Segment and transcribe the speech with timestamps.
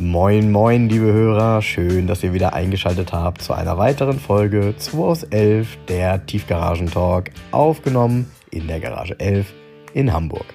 [0.00, 1.60] Moin, moin, liebe Hörer.
[1.60, 7.30] Schön, dass ihr wieder eingeschaltet habt zu einer weiteren Folge 2 aus 11, der Tiefgaragentalk,
[7.50, 9.52] aufgenommen in der Garage 11
[9.92, 10.46] in Hamburg.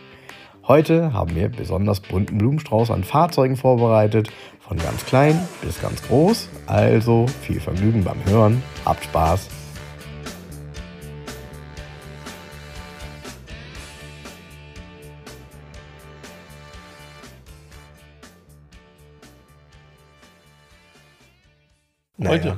[0.67, 4.31] Heute haben wir besonders bunten Blumenstrauß an Fahrzeugen vorbereitet,
[4.61, 6.49] von ganz klein bis ganz groß.
[6.65, 9.47] Also viel Vergnügen beim Hören, habt Spaß.
[22.23, 22.57] Heute.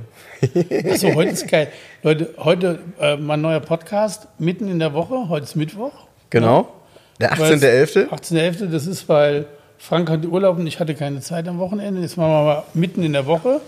[0.88, 1.70] Achso, heute ist geil.
[2.04, 5.30] Leute, heute äh, mein neuer Podcast, mitten in der Woche.
[5.30, 5.94] Heute ist Mittwoch.
[6.30, 6.72] Genau.
[7.20, 8.10] Der 18.11.
[8.10, 8.68] 18.11.
[8.68, 9.48] Das ist, weil
[9.80, 12.02] Frank hatte Urlaub und ich hatte keine Zeit am Wochenende.
[12.02, 13.60] Jetzt machen wir mal mitten in der Woche.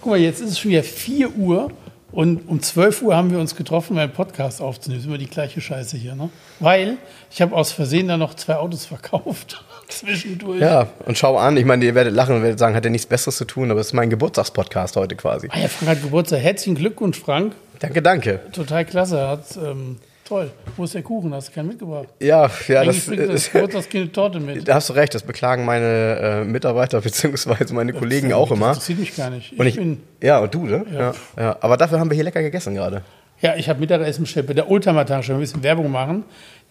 [0.00, 1.72] Guck mal, jetzt ist es schon wieder 4 Uhr
[2.10, 5.00] und um 12 Uhr haben wir uns getroffen, um einen Podcast aufzunehmen.
[5.00, 6.30] Das ist immer die gleiche Scheiße hier, ne?
[6.58, 6.96] Weil
[7.30, 9.64] ich habe aus Versehen da noch zwei Autos verkauft.
[9.88, 10.60] Zwischendurch.
[10.60, 13.06] Ja, und schau an, ich meine, ihr werdet lachen und werdet sagen, hat er nichts
[13.06, 15.48] Besseres zu tun, aber es ist mein Geburtstagspodcast heute quasi.
[15.50, 16.40] Ah ja, Frank hat Geburtstag.
[16.40, 17.54] Herzlichen Glückwunsch, Frank.
[17.78, 18.40] Danke, danke.
[18.52, 19.26] Total klasse.
[19.28, 19.96] Hat, ähm,
[20.28, 20.50] toll.
[20.76, 21.32] Wo ist der Kuchen?
[21.34, 22.08] Hast du keinen mitgebracht?
[22.20, 24.68] Ja, ja, Eigentlich das, bringt das ist, Geburtstagskind Torte mit.
[24.68, 27.72] da hast du recht, das beklagen meine äh, Mitarbeiter bzw.
[27.72, 28.68] meine Kollegen auch immer.
[28.68, 29.58] Das interessiert mich gar nicht.
[29.58, 30.84] Und ich, bin, ja, und du, ne?
[30.92, 31.00] Ja.
[31.00, 31.14] Ja.
[31.36, 33.02] Ja, Aber dafür haben wir hier lecker gegessen gerade.
[33.40, 35.32] ja, ich habe Mittagessen bestellt bei der Oldtimer-Tasche.
[35.34, 36.24] ein bisschen Werbung machen.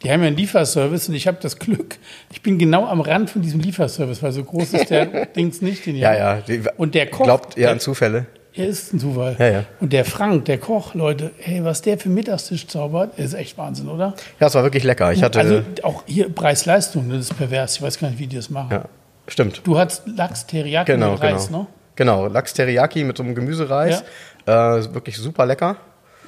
[0.04, 1.98] Die haben ja einen Lieferservice und ich habe das Glück,
[2.32, 5.88] ich bin genau am Rand von diesem Lieferservice, weil so groß ist der Dings nicht.
[5.88, 6.36] Den Ja, ja.
[6.48, 8.28] Die, Und der Koch, Glaubt ihr an Zufälle?
[8.58, 9.36] Er ist ein Zufall.
[9.38, 9.64] Ja, ja.
[9.80, 13.88] Und der Frank, der Koch, Leute, ey, was der für Mittagstisch zaubert, ist echt Wahnsinn,
[13.88, 14.14] oder?
[14.40, 15.12] Ja, es war wirklich lecker.
[15.14, 15.40] Ich hatte.
[15.40, 17.76] also auch hier Preis-Leistung, das ist pervers.
[17.76, 18.70] Ich weiß gar nicht, wie die das machen.
[18.72, 18.86] ja,
[19.28, 19.62] stimmt.
[19.64, 21.60] Du hast Lachs Teriyaki Genau, mit Reis, genau.
[21.60, 21.68] ne?
[21.96, 24.04] Genau, Lachs Teriyaki mit so einem Gemüsereis.
[24.48, 25.78] Äh, ist wirklich super lecker.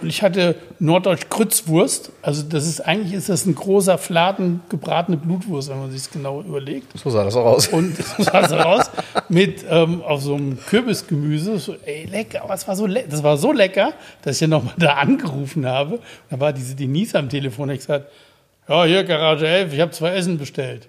[0.02, 2.12] Und ich hatte Norddeutsch Krützwurst.
[2.22, 6.12] Also das ist eigentlich ist das ein großer Fladen gebratene Blutwurst, wenn man sich es
[6.12, 6.98] genau überlegt.
[6.98, 7.68] So sah das auch aus.
[7.68, 8.90] Und so sah es raus
[9.28, 11.60] mit ähm, auf so einem Kürbisgemüse.
[11.60, 14.48] So, ey, lecker, aber es war so le das war so lecker, dass ich ja
[14.48, 16.00] nochmal da angerufen habe.
[16.30, 17.70] Da war diese Denise am Telefon.
[17.72, 18.10] Ich gesagt,
[18.70, 20.88] ja, hier Garage 11, ich habe zwei Essen bestellt.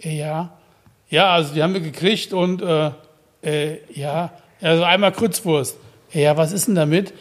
[0.00, 0.52] Äh, Ja,
[1.10, 2.90] ja, also die haben wir gekriegt und äh,
[3.42, 4.32] äh, ja,
[4.62, 5.76] also einmal Krützwurst.
[6.14, 7.12] Äh, Ja, was ist denn damit?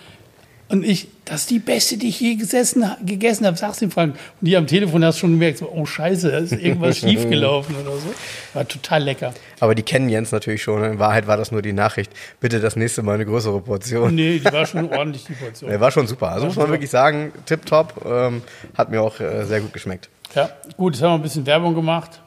[0.73, 4.15] Und ich, das ist die beste, die ich je gesessen, gegessen habe, sag's ihm Frank.
[4.41, 7.91] Und die am Telefon hast schon gemerkt, so, oh Scheiße, da ist irgendwas schiefgelaufen oder
[7.91, 8.11] so.
[8.55, 9.35] War total lecker.
[9.59, 10.83] Aber die kennen Jens natürlich schon.
[10.83, 12.11] In Wahrheit war das nur die Nachricht.
[12.39, 14.15] Bitte das nächste Mal eine größere Portion.
[14.15, 15.69] Nee, die war schon ordentlich, die Portion.
[15.69, 16.29] Der war schon super.
[16.29, 16.73] Also muss man super.
[16.73, 18.03] wirklich sagen, tipptopp.
[18.03, 18.41] Ähm,
[18.75, 20.09] hat mir auch äh, sehr gut geschmeckt.
[20.33, 22.19] Ja, gut, jetzt haben wir ein bisschen Werbung gemacht.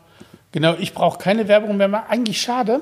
[0.53, 1.89] Genau, ich brauche keine Werbung mehr.
[1.89, 2.05] machen.
[2.11, 2.81] Eigentlich schade.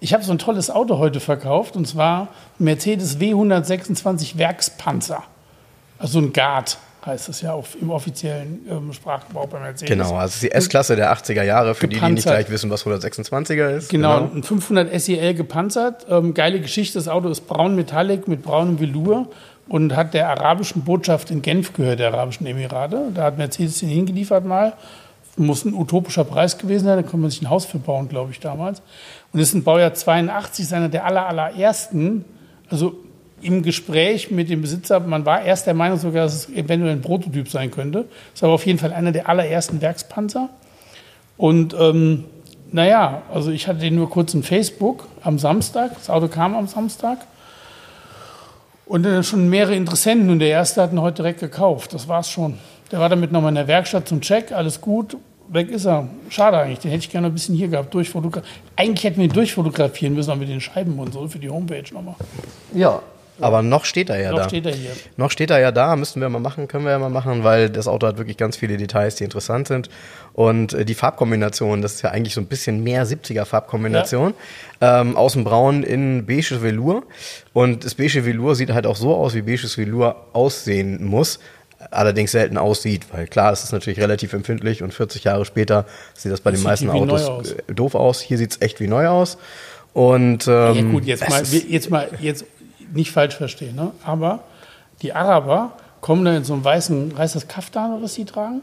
[0.00, 2.28] Ich habe so ein tolles Auto heute verkauft und zwar
[2.58, 5.24] Mercedes W126 Werkspanzer.
[5.98, 9.88] Also ein Guard heißt das ja auf, im offiziellen ähm, Sprachgebrauch bei Mercedes.
[9.88, 12.34] Genau, also die S-Klasse der 80er Jahre, für die, die nicht Gepanzert.
[12.34, 13.88] gleich wissen, was 126er ist.
[13.88, 16.06] Genau, ein 500 SEL gepanzert.
[16.08, 19.28] Ähm, geile Geschichte, das Auto ist braun Metallic mit braunem Velour
[19.68, 23.10] und hat der arabischen Botschaft in Genf gehört, der Arabischen Emirate.
[23.14, 24.74] Da hat Mercedes den hingeliefert mal.
[25.36, 28.32] Muss ein utopischer Preis gewesen sein, da konnte man sich ein Haus für bauen, glaube
[28.32, 28.82] ich, damals.
[29.32, 32.24] Und ist ein Baujahr 82, ist einer der aller, allerersten.
[32.70, 32.96] Also
[33.40, 37.02] im Gespräch mit dem Besitzer, man war erst der Meinung sogar, dass es eventuell ein
[37.02, 38.06] Prototyp sein könnte.
[38.34, 40.48] Ist aber auf jeden Fall einer der allerersten Werkspanzer.
[41.36, 42.24] Und ähm,
[42.72, 45.94] naja, also ich hatte den nur kurz in Facebook am Samstag.
[45.94, 47.18] Das Auto kam am Samstag.
[48.86, 51.92] Und dann schon mehrere Interessenten und der erste hat ihn heute direkt gekauft.
[51.92, 52.58] Das war's schon.
[52.90, 55.16] Der war damit nochmal in der Werkstatt zum Check, alles gut.
[55.48, 56.08] Weg ist er.
[56.28, 57.92] Schade eigentlich, den hätte ich gerne ein bisschen hier gehabt.
[57.94, 58.42] Durchfotogra
[58.76, 61.84] eigentlich hätten wir ihn durchfotografieren müssen, auch mit den Scheiben und so für die Homepage
[61.92, 62.16] nochmal.
[62.74, 63.00] Ja.
[63.40, 64.48] Aber noch steht er ja Noch da.
[64.48, 64.90] steht er hier.
[65.16, 67.70] Noch steht er ja da, müssten wir mal machen, können wir ja mal machen, weil
[67.70, 69.88] das Auto hat wirklich ganz viele Details, die interessant sind.
[70.32, 74.34] Und äh, die Farbkombination, das ist ja eigentlich so ein bisschen mehr 70er Farbkombination.
[74.80, 77.04] Ähm, außen braun in beige Velour.
[77.52, 81.38] Und das beige Velour sieht halt auch so aus, wie beiges Velour aussehen muss.
[81.90, 86.32] Allerdings selten aussieht, weil klar, es ist natürlich relativ empfindlich und 40 Jahre später sieht
[86.32, 87.52] das bei den sieht meisten Autos aus.
[87.52, 88.20] äh, doof aus.
[88.20, 89.38] Hier sieht es echt wie neu aus.
[89.92, 92.44] Und ähm, Ja gut, jetzt es mal, jetzt mal, jetzt
[92.92, 93.92] nicht falsch verstehen, ne?
[94.04, 94.40] aber
[95.02, 98.62] die Araber kommen da in so einem weißen, heißt das Kaftan oder was sie tragen?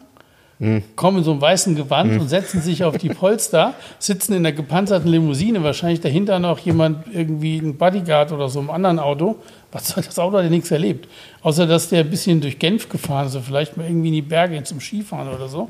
[0.59, 0.83] Hm.
[0.95, 4.53] Kommen in so einem weißen Gewand und setzen sich auf die Polster, sitzen in der
[4.53, 9.35] gepanzerten Limousine, wahrscheinlich dahinter noch jemand, irgendwie ein Bodyguard oder so im anderen Auto.
[9.75, 11.09] Was das Auto hat ja nichts erlebt.
[11.41, 14.21] Außer, dass der ein bisschen durch Genf gefahren ist, oder vielleicht mal irgendwie in die
[14.21, 15.69] Berge zum Skifahren oder so.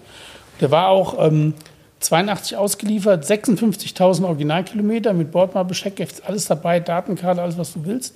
[0.61, 1.55] Der war auch ähm,
[2.01, 8.15] 82 ausgeliefert, 56.000 Originalkilometer mit Bordmalbescheck, alles dabei, Datenkarte, alles, was du willst.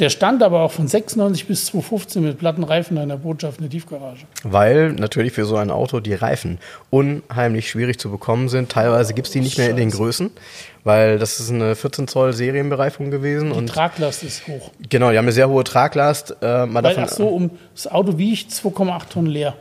[0.00, 3.64] Der stand aber auch von 96 bis 2015 mit platten Reifen in der Botschaft in
[3.64, 4.24] der Tiefgarage.
[4.42, 6.58] Weil natürlich für so ein Auto die Reifen
[6.90, 8.70] unheimlich schwierig zu bekommen sind.
[8.70, 10.30] Teilweise gibt es die nicht mehr in den Größen,
[10.82, 13.50] weil das ist eine 14 Zoll Serienbereifung gewesen.
[13.50, 14.70] Die und Traglast ist hoch.
[14.88, 16.36] genau, die haben eine sehr hohe Traglast.
[16.40, 19.56] Äh, mal Weil, davon, ach so, um, das Auto wiegt 2,8 Tonnen leer.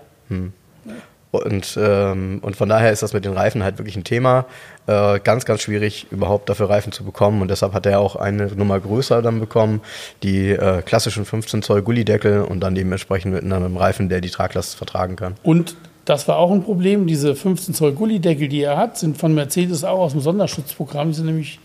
[1.31, 4.45] Und, ähm, und von daher ist das mit den Reifen halt wirklich ein Thema.
[4.85, 7.41] Äh, ganz, ganz schwierig, überhaupt dafür Reifen zu bekommen.
[7.41, 9.81] Und deshalb hat er auch eine Nummer größer dann bekommen,
[10.23, 14.75] die äh, klassischen 15 Zoll Gullideckel und dann dementsprechend mit einem Reifen, der die Traglast
[14.75, 15.35] vertragen kann.
[15.43, 15.75] Und
[16.05, 17.07] das war auch ein Problem.
[17.07, 21.09] Diese 15 Zoll Gullideckel, die er hat, sind von Mercedes auch aus dem Sonderschutzprogramm.
[21.09, 21.59] Die sind nämlich,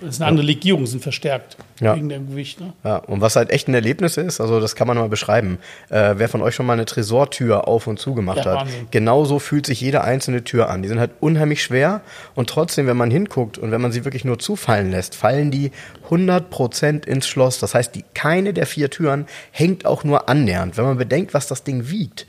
[0.00, 1.96] das ist eine andere Legierung, sind verstärkt Ja.
[1.96, 2.60] wegen dem Gewicht.
[2.60, 2.72] Ne?
[2.84, 5.58] Ja, und was halt echt ein Erlebnis ist, also das kann man mal beschreiben.
[5.90, 8.86] Äh, wer von euch schon mal eine Tresortür auf und zu gemacht Ja, hat, Wahnsinn.
[8.90, 10.82] genauso fühlt sich jede einzelne Tür an.
[10.82, 12.00] Die sind halt unheimlich schwer
[12.34, 15.70] und trotzdem, wenn man hinguckt und wenn man sie wirklich nur zufallen lässt, fallen die
[16.10, 17.58] 100% ins Schloss.
[17.58, 20.76] Das heißt, die, keine der vier Türen hängt auch nur annähernd.
[20.76, 22.26] Wenn man bedenkt, was das Ding wiegt,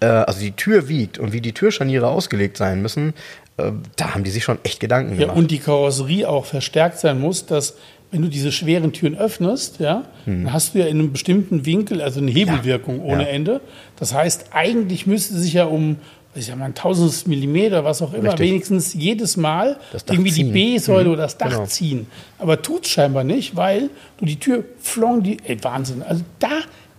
[0.00, 3.14] äh, also die Tür wiegt und wie die Türscharniere ausgelegt sein müssen,
[3.56, 5.36] da haben die sich schon echt Gedanken Ja, gemacht.
[5.36, 7.76] und die Karosserie auch verstärkt sein muss, dass
[8.10, 10.44] wenn du diese schweren Türen öffnest, ja, Hm.
[10.44, 13.28] dann hast du ja in einem bestimmten Winkel, also eine Hebelwirkung ohne Ja.
[13.28, 13.60] Ende.
[13.96, 15.96] Das heißt, eigentlich müsste sich ja um,
[16.34, 18.48] ich sag mal, ein tausendstes Millimeter, was auch immer, Richtig.
[18.50, 19.78] wenigstens jedes Mal
[20.08, 20.52] irgendwie die ziehen.
[20.52, 21.66] B-Säule oder das Dach genau.
[21.66, 22.06] ziehen.
[22.38, 23.88] Aber tut's scheinbar nicht, weil
[24.18, 26.02] du die Tür flong, die, ey, Wahnsinn.
[26.02, 26.50] Also da,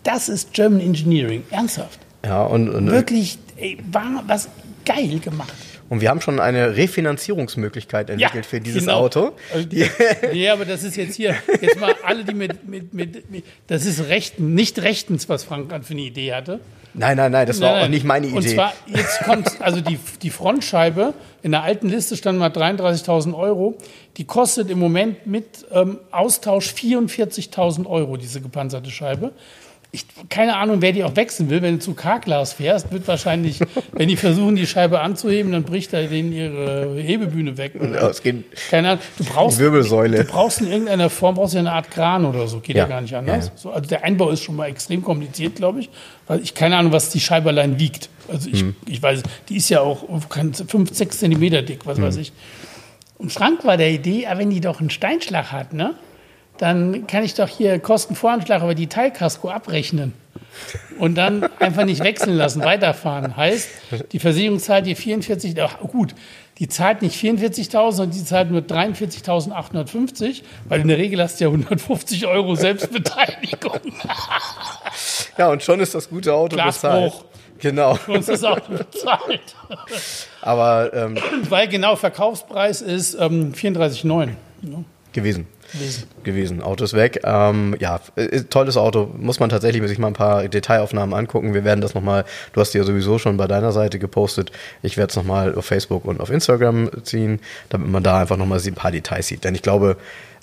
[0.04, 1.44] das ist German Engineering.
[1.52, 2.00] Ernsthaft.
[2.26, 4.50] ja, und, und Wirklich, ey, war was
[4.86, 5.54] geil gemacht.
[5.94, 9.02] Und wir haben schon eine Refinanzierungsmöglichkeit entwickelt für dieses genau.
[9.02, 9.34] Auto.
[9.54, 9.86] Also die,
[10.34, 13.86] ja, aber das ist jetzt hier, jetzt mal alle, die mit, mit, mit, mit das
[13.86, 16.62] ist rechten, nicht rechtens, was Frank gerade für eine Idee hatte.
[16.96, 17.92] Nein, nein, nein, das war Nein, auch nein.
[17.92, 18.38] nicht meine Idee.
[18.38, 21.14] Und zwar, jetzt kommt, also die, die Frontscheibe,
[21.44, 23.78] in der alten Liste stand mal 33.000 Euro,
[24.18, 29.32] die kostet im Moment mit ähm, Austausch 44.000 Euro, diese gepanzerte Scheibe.
[29.96, 31.62] Ich, keine Ahnung, wer die auch wechseln will.
[31.62, 33.60] Wenn du zu K-Glas fährst, wird wahrscheinlich,
[33.92, 37.74] wenn die versuchen, die Scheibe anzuheben, dann bricht da denen ihre Hebebühne weg.
[37.76, 38.12] Ja,
[38.72, 39.02] Keine Ahnung.
[39.20, 40.24] Du brauchst, Wirbelsäule.
[40.26, 42.60] Du brauchst in irgendeiner Form brauchst du ja eine Art Kran oder so.
[42.60, 42.90] Geht ja, Ja.
[42.90, 43.46] gar nicht anders.
[43.48, 43.52] Ja.
[43.56, 45.90] So, also der Einbau ist schon mal extrem kompliziert, glaube ich.
[46.26, 48.10] Weil ich keine Ahnung, was die Scheibe allein wiegt.
[48.28, 48.76] Also ich, Hm.
[48.88, 50.06] ich weiß, die ist ja auch
[50.68, 52.06] 5, 6 Zentimeter dick, was Hm.
[52.06, 52.34] weiß ich.
[53.20, 55.94] Und Frank war der Idee, ah, wenn die doch einen Steinschlag hat, ne?
[56.58, 60.14] Dann kann ich doch hier Kostenvoranschlag über die Teilkasko abrechnen.
[61.00, 63.36] Und dann einfach nicht wechseln lassen, weiterfahren.
[63.36, 63.70] Heißt,
[64.12, 66.14] die Versicherung zahlt dir 44, ach gut,
[66.60, 71.46] die zahlt nicht 44.000, sondern die zahlt nur 43.850, weil in der Regel hast du
[71.46, 73.80] ja 150 Euro Selbstbeteiligung.
[75.36, 77.12] Ja, und schon ist das gute Auto bezahlt.
[77.58, 77.98] Genau.
[78.08, 79.56] Uns ist auch bezahlt.
[80.42, 81.18] Aber ähm,
[81.50, 84.30] Weil genau Verkaufspreis ist ähm, 34,9
[85.12, 85.48] gewesen.
[85.74, 86.04] Gewesen.
[86.24, 86.62] gewesen.
[86.62, 87.22] Auto ist weg.
[87.24, 89.10] Ähm, ja, äh, tolles Auto.
[89.18, 91.54] Muss man tatsächlich sich mal ein paar Detailaufnahmen angucken.
[91.54, 94.52] Wir werden das nochmal, du hast die ja sowieso schon bei deiner Seite gepostet.
[94.82, 97.40] Ich werde es nochmal auf Facebook und auf Instagram ziehen,
[97.70, 99.44] damit man da einfach nochmal ein paar Details sieht.
[99.44, 99.98] Denn ich glaube,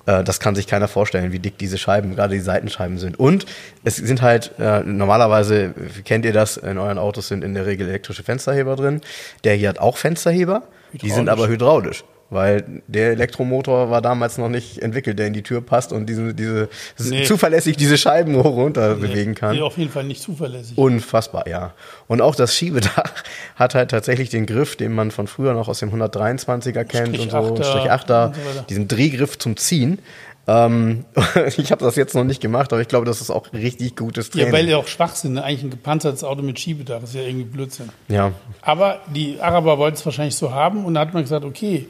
[0.06, 3.18] äh, das kann sich keiner vorstellen, wie dick diese Scheiben, gerade die Seitenscheiben sind.
[3.18, 3.46] Und
[3.84, 5.74] es sind halt, äh, normalerweise,
[6.04, 9.00] kennt ihr das, in euren Autos sind in der Regel elektrische Fensterheber drin.
[9.44, 10.62] Der hier hat auch Fensterheber,
[10.92, 12.04] die sind aber hydraulisch.
[12.30, 16.32] Weil der Elektromotor war damals noch nicht entwickelt, der in die Tür passt und diese,
[16.32, 16.68] diese
[16.98, 17.24] Nee.
[17.24, 19.56] zuverlässig diese Scheiben hoch runter bewegen kann.
[19.56, 20.78] Nee, auf jeden Fall nicht zuverlässig.
[20.78, 21.74] Unfassbar, ja.
[22.06, 23.12] Und auch das Schiebedach
[23.56, 27.30] hat halt tatsächlich den Griff, den man von früher noch aus dem 123er kennt und
[27.30, 29.98] so, Strich 8er, und so diesen Drehgriff zum Ziehen.
[30.46, 31.04] Ähm,
[31.56, 34.28] ich habe das jetzt noch nicht gemacht, aber ich glaube, das ist auch richtig gutes
[34.28, 34.52] ja, Training.
[34.52, 35.44] weil ja auch Schwachsinn, ne?
[35.44, 37.90] eigentlich ein gepanzertes Auto mit Schiebedach, ist ja irgendwie Blödsinn.
[38.08, 38.32] ja,
[38.62, 41.88] Aber die Araber wollten es wahrscheinlich so haben und da hat man gesagt, okay,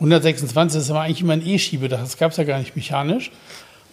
[0.00, 3.30] 126 das ist aber eigentlich immer ein E-Schiebedach, das gab es ja gar nicht mechanisch.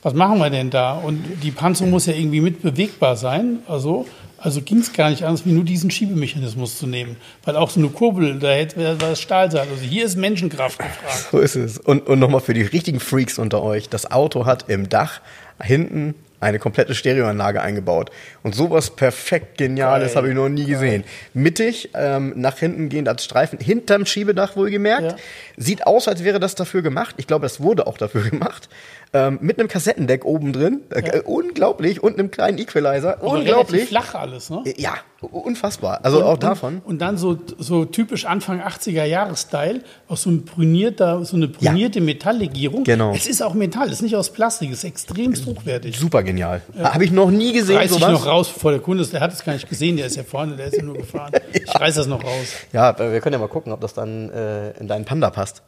[0.04, 0.94] Was machen wir denn da?
[0.94, 3.60] Und die Panzerung muss ja irgendwie mit bewegbar sein.
[3.68, 4.06] Also,
[4.38, 7.18] also ging es gar nicht anders, wie nur diesen Schiebemechanismus zu nehmen.
[7.44, 9.68] Weil auch so eine Kurbel, da hätte das Stahlseil.
[9.70, 11.28] Also hier ist Menschenkraft gefragt.
[11.32, 11.80] so ist es.
[11.80, 15.20] Und, und nochmal für die richtigen Freaks unter euch, das Auto hat im Dach
[15.62, 18.12] hinten eine komplette Stereoanlage eingebaut.
[18.44, 20.15] Und sowas perfekt Geniales Geil.
[20.17, 21.03] habe ich noch nie gesehen.
[21.34, 25.12] Mittig, ähm, nach hinten gehend als Streifen, hinterm Schiebedach wohlgemerkt.
[25.12, 25.15] Ja.
[25.58, 27.15] Sieht aus, als wäre das dafür gemacht.
[27.17, 28.70] Ich glaube, das wurde auch dafür gemacht.
[29.14, 30.82] Ähm, mit einem Kassettendeck oben drin.
[30.90, 32.04] Äh, unglaublich.
[32.04, 33.20] Und einem kleinen Equalizer.
[33.20, 33.82] Aber unglaublich.
[33.82, 34.64] relativ flach alles, ne?
[34.78, 36.00] Ja, unfassbar.
[36.04, 36.82] Also auch davon.
[36.84, 41.48] Und dann so, so typisch Anfang 80er Jahre Style, auch so ein brünierter, so eine
[41.48, 42.84] brünierte Metalllegierung.
[42.84, 43.14] Genau.
[43.14, 45.98] Es ist auch Metall, es ist nicht aus Plastik, es ist extremst hochwertig.
[45.98, 46.62] Super genial.
[46.78, 47.78] Habe ich noch nie gesehen.
[47.78, 48.12] Reiß ich sowas.
[48.12, 50.24] noch raus, bevor der Kunde ist, der hat es gar nicht gesehen, der ist ja
[50.24, 51.32] vorne, der ist ja nur gefahren.
[51.54, 52.54] Ich reiß das noch raus.
[52.72, 55.64] Ja, äh, wir können ja mal gucken, ob das dann äh, in deinen Panda passt.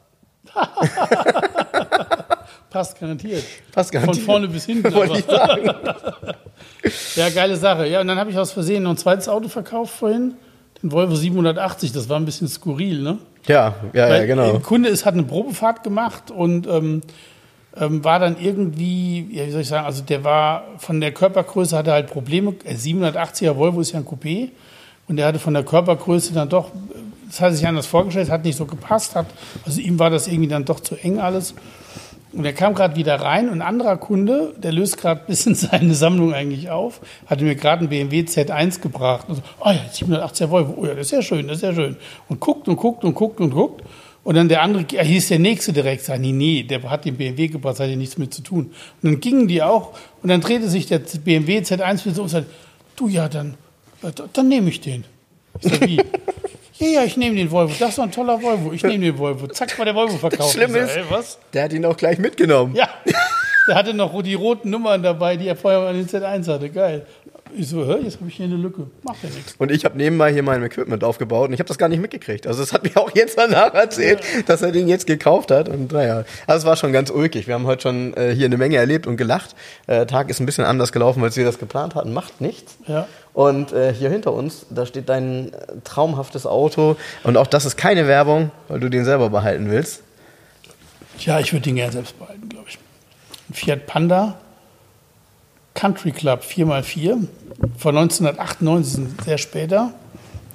[2.69, 3.43] Passt garantiert.
[3.71, 4.17] Passt garantiert.
[4.17, 4.93] Von vorne bis hinten.
[4.93, 5.65] Wollte ich sagen.
[7.15, 7.87] ja, geile Sache.
[7.87, 10.35] Ja, und dann habe ich aus Versehen noch ein zweites Auto verkauft vorhin.
[10.81, 11.91] Den Volvo 780.
[11.91, 13.17] Das war ein bisschen skurril, ne?
[13.47, 14.53] Ja, ja, ja, Weil genau.
[14.53, 17.01] Ein Kunde ist, hat eine Probefahrt gemacht und ähm,
[17.77, 21.75] ähm, war dann irgendwie, ja, wie soll ich sagen, also der war von der Körpergröße
[21.77, 22.55] hatte halt Probleme.
[22.63, 24.49] Äh, 780er Volvo ist ja ein Coupé
[25.07, 26.71] und der hatte von der Körpergröße dann doch,
[27.27, 29.27] das hat sich anders vorgestellt, hat nicht so gepasst, hat,
[29.65, 31.53] also ihm war das irgendwie dann doch zu eng alles.
[32.31, 35.55] Und er kam gerade wieder rein und ein anderer Kunde, der löst gerade ein bisschen
[35.55, 39.27] seine Sammlung eigentlich auf, hatte mir gerade einen BMW Z1 gebracht.
[39.27, 41.73] Und so, oh ja, 780er Volvo, oh ja, das ist ja schön, das ist ja
[41.73, 41.97] schön.
[42.27, 43.83] Und guckt und guckt und guckt und guckt.
[44.23, 47.15] Und dann der andere, er hieß der Nächste direkt, sagt, nee, nee, der hat den
[47.15, 48.65] BMW gebracht, das hat ja nichts mit zu tun.
[49.01, 52.29] Und dann gingen die auch und dann drehte sich der BMW Z1 wieder so und
[52.29, 52.49] sagte,
[52.95, 53.55] du ja, dann,
[54.33, 55.05] dann nehme ich den.
[55.61, 56.01] Ich sag, wie?
[56.79, 57.73] Ja, ja, ich nehme den Volvo.
[57.77, 58.71] Das ist doch ein toller Volvo.
[58.71, 59.47] Ich nehme den Volvo.
[59.47, 60.53] Zack, war der Volvo verkauft.
[60.53, 61.37] Schlimm Ich ist, ey, was?
[61.53, 62.73] der hat ihn auch gleich mitgenommen.
[62.73, 62.87] Ja,
[63.67, 66.69] der hatte noch die roten Nummern dabei, die er vorher an den Z1 hatte.
[66.69, 67.05] Geil.
[67.55, 68.87] Ich so, jetzt habe ich hier eine Lücke.
[69.03, 69.55] Macht ja nichts.
[69.57, 72.45] Und ich habe nebenbei hier mein Equipment aufgebaut und ich habe das gar nicht mitgekriegt.
[72.45, 75.67] Also es hat mir auch jetzt danach erzählt, dass er den jetzt gekauft hat.
[75.67, 77.47] Und naja, also es war schon ganz ulkig.
[77.47, 79.55] Wir haben heute schon äh, hier eine Menge erlebt und gelacht.
[79.87, 82.13] Äh, Tag ist ein bisschen anders gelaufen, als wir das geplant hatten.
[82.13, 82.77] Macht nichts.
[82.87, 83.07] Ja.
[83.33, 86.97] Und äh, hier hinter uns, da steht dein äh, traumhaftes Auto.
[87.23, 90.03] Und auch das ist keine Werbung, weil du den selber behalten willst.
[91.19, 92.77] Ja, ich würde den gerne selbst behalten, glaube ich.
[93.49, 94.39] Ein Fiat Panda
[95.79, 97.17] Country Club 4x4
[97.77, 99.91] von 1998, sind sehr später.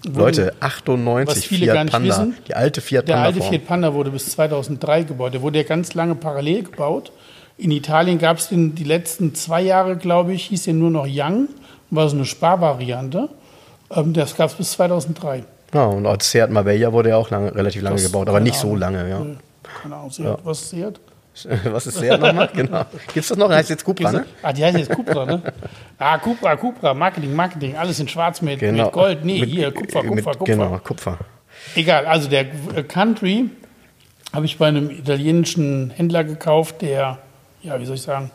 [0.06, 2.08] Leute, 98 was viele Fiat gar nicht Panda.
[2.10, 3.26] wissen, die alte Fiat Der Panda.
[3.28, 3.50] alte Form.
[3.50, 5.32] Fiat Panda wurde bis 2003 gebaut.
[5.32, 7.10] Der wurde ja ganz lange parallel gebaut.
[7.56, 11.06] In Italien gab es den die letzten zwei Jahre, glaube ich, hieß der nur noch
[11.08, 11.48] Young,
[11.90, 13.28] war so eine Sparvariante.
[13.90, 15.44] Ähm, das gab es bis 2003.
[15.72, 18.56] Ja, und als Seat Marbella wurde ja auch lange, relativ lange Das- gebaut, aber nicht
[18.56, 18.78] so Ahnung.
[18.80, 19.22] lange, ja.
[19.82, 20.38] Keine Ahnung, Seat.
[20.44, 21.00] was ist Seat?
[21.64, 22.48] Was ist Seat nochmal?
[22.54, 22.84] Genau.
[23.12, 23.50] Gibt's das noch?
[23.50, 24.24] Heißt jetzt Cupra, ne?
[24.42, 25.42] Ah, die heißt jetzt Cupra, ne?
[25.98, 28.84] Ah, Cupra, Cupra, Marketing, Marketing, alles in schwarz mit, Genau.
[28.84, 29.24] mit Gold.
[29.24, 30.44] Nee, Mit- hier, Kupfer, mit- Kupfer, Kupfer.
[30.52, 31.18] Genau, Kupfer.
[31.74, 32.42] Egal, also der
[32.76, 33.50] äh, Country
[34.32, 37.18] habe ich bei einem italienischen Händler gekauft, der,
[37.62, 38.30] ja, wie soll ich sagen,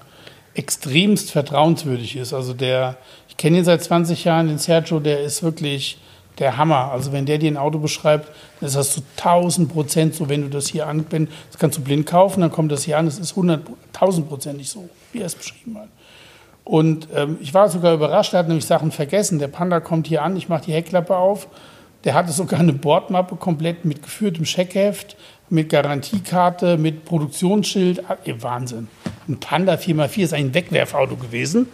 [0.55, 2.33] extremst vertrauenswürdig ist.
[2.33, 5.99] Also der, ich kenne ihn seit 20 Jahren, den Sergio, der ist wirklich
[6.39, 6.91] der Hammer.
[6.91, 8.29] Also wenn der dir ein Auto beschreibt,
[8.59, 11.77] dann ist das zu 1000 Prozent so, wenn du das hier an, wenn, das kannst
[11.77, 13.61] du blind kaufen, dann kommt das hier an, das ist 100,
[13.93, 15.89] 1000 Prozent nicht so, wie er es beschrieben hat.
[16.63, 19.39] Und ähm, ich war sogar überrascht, er hat nämlich Sachen vergessen.
[19.39, 21.47] Der Panda kommt hier an, ich mache die Heckklappe auf.
[22.03, 25.17] Der hatte sogar eine Bordmappe komplett mit geführtem Scheckheft,
[25.49, 28.09] mit Garantiekarte, mit Produktionsschild.
[28.09, 28.87] Ah, Wahnsinn.
[29.27, 31.67] Ein Panda 4x4 ist ein Wegwerfauto gewesen.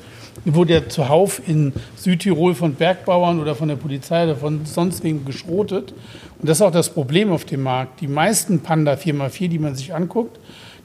[0.43, 5.25] Wurde ja zuhauf in Südtirol von Bergbauern oder von der Polizei oder von sonst wem
[5.25, 5.93] geschrotet.
[6.39, 8.01] Und das ist auch das Problem auf dem Markt.
[8.01, 10.37] Die meisten Panda 4x4, die man sich anguckt,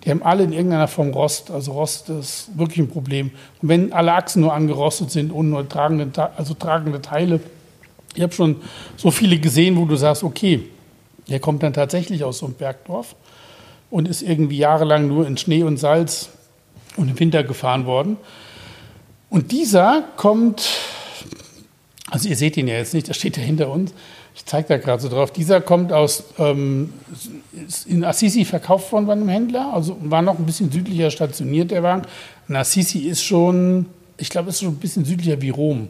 [0.05, 1.51] die haben alle in irgendeiner Form Rost.
[1.51, 3.33] Also Rost ist wirklich ein Problem.
[3.61, 7.41] Und wenn alle Achsen nur angerostet sind und nur tragende, also tragende Teile,
[8.15, 8.57] ich habe schon
[8.97, 10.65] so viele gesehen, wo du sagst, okay,
[11.29, 13.15] der kommt dann tatsächlich aus so einem Bergdorf
[13.91, 16.31] und ist irgendwie jahrelang nur in Schnee und Salz
[16.97, 18.17] und im Winter gefahren worden.
[19.31, 20.69] Und dieser kommt,
[22.11, 23.95] also ihr seht ihn ja jetzt nicht, der steht ja hinter uns.
[24.35, 25.33] Ich zeige da gerade so drauf.
[25.33, 26.93] Dieser kommt aus, ähm,
[27.87, 31.83] in Assisi verkauft worden bei einem Händler, also war noch ein bisschen südlicher stationiert, der
[31.83, 32.03] Wagen.
[32.49, 35.89] Und Assisi ist schon, ich glaube, ist schon ein bisschen südlicher wie Rom.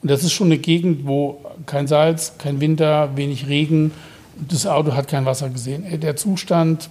[0.00, 3.92] Und das ist schon eine Gegend, wo kein Salz, kein Winter, wenig Regen.
[4.36, 5.84] Das Auto hat kein Wasser gesehen.
[6.00, 6.90] Der Zustand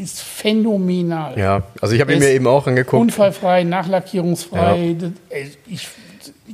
[0.00, 1.38] ist phänomenal.
[1.38, 3.00] Ja, also ich habe ihn mir eben auch angeguckt.
[3.00, 4.96] Unfallfrei, nachlackierungsfrei.
[4.98, 5.88] Das, ey, ich,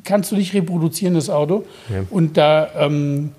[0.04, 1.64] kannst du nicht reproduzieren, das Auto.
[1.88, 2.04] Ja.
[2.10, 3.32] Und da ähm,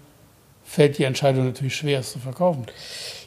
[0.63, 2.65] fällt die Entscheidung natürlich schwer, es zu verkaufen.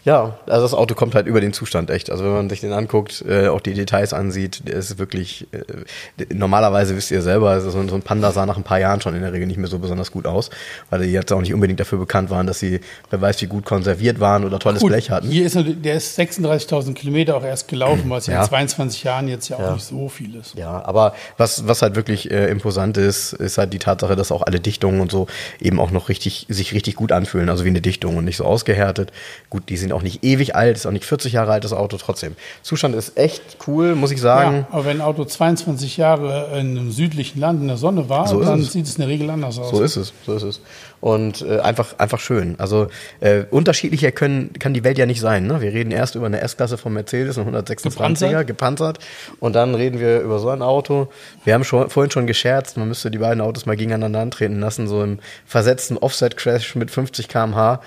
[0.05, 2.11] Ja, also das Auto kommt halt über den Zustand echt.
[2.11, 6.25] Also wenn man sich den anguckt, äh, auch die Details ansieht, der ist wirklich, äh,
[6.35, 9.23] normalerweise wisst ihr selber, also so, ein- Panda sah nach ein paar Jahren schon in
[9.23, 10.51] der Regel nicht mehr so besonders gut aus,
[10.91, 12.81] weil die jetzt auch nicht unbedingt dafür bekannt waren, dass sie,
[13.11, 15.29] wer weiß wie gut konserviert waren oder tolles Gut, Blech hatten.
[15.29, 18.43] Hier ist, der ist 36.000 Kilometer auch erst gelaufen, was ja, Ja.
[18.43, 19.73] in 22 Jahren jetzt ja auch Ja.
[19.75, 20.55] nicht so viel ist.
[20.55, 24.43] Ja, aber was, was halt wirklich äh, imposant ist, ist halt die Tatsache, dass auch
[24.43, 25.29] alle Dichtungen und so
[25.61, 28.45] eben auch noch richtig, sich richtig gut anfühlen, also wie eine Dichtung und nicht so
[28.45, 29.11] ausgehärtet.
[29.49, 31.97] Gut, die sind auch nicht ewig alt, ist auch nicht 40 Jahre alt, das Auto
[31.97, 32.37] trotzdem.
[32.63, 34.57] Zustand ist echt cool, muss ich sagen.
[34.57, 38.27] Ja, aber wenn ein Auto 22 Jahre in einem südlichen Land in der Sonne war,
[38.27, 39.71] So dann sieht es in der Regel anders aus.
[39.71, 40.61] So ist es, so ist es.
[41.05, 42.55] Und äh, einfach, einfach schön.
[42.57, 42.87] Also
[43.21, 45.47] äh, unterschiedlicher können, kann die Welt ja nicht sein.
[45.47, 45.61] Ne?
[45.61, 48.47] Wir reden erst über eine S-Klasse von Mercedes, ein 126er, gepanzert.
[48.47, 48.99] gepanzert
[49.39, 51.09] und dann reden wir über so ein Auto.
[51.45, 54.89] Wir haben schon, vorhin schon gescherzt, man müsste die beiden Autos mal gegeneinander antreten lassen,
[54.89, 57.83] so im versetzten Offset-Crash mit 50 km/h.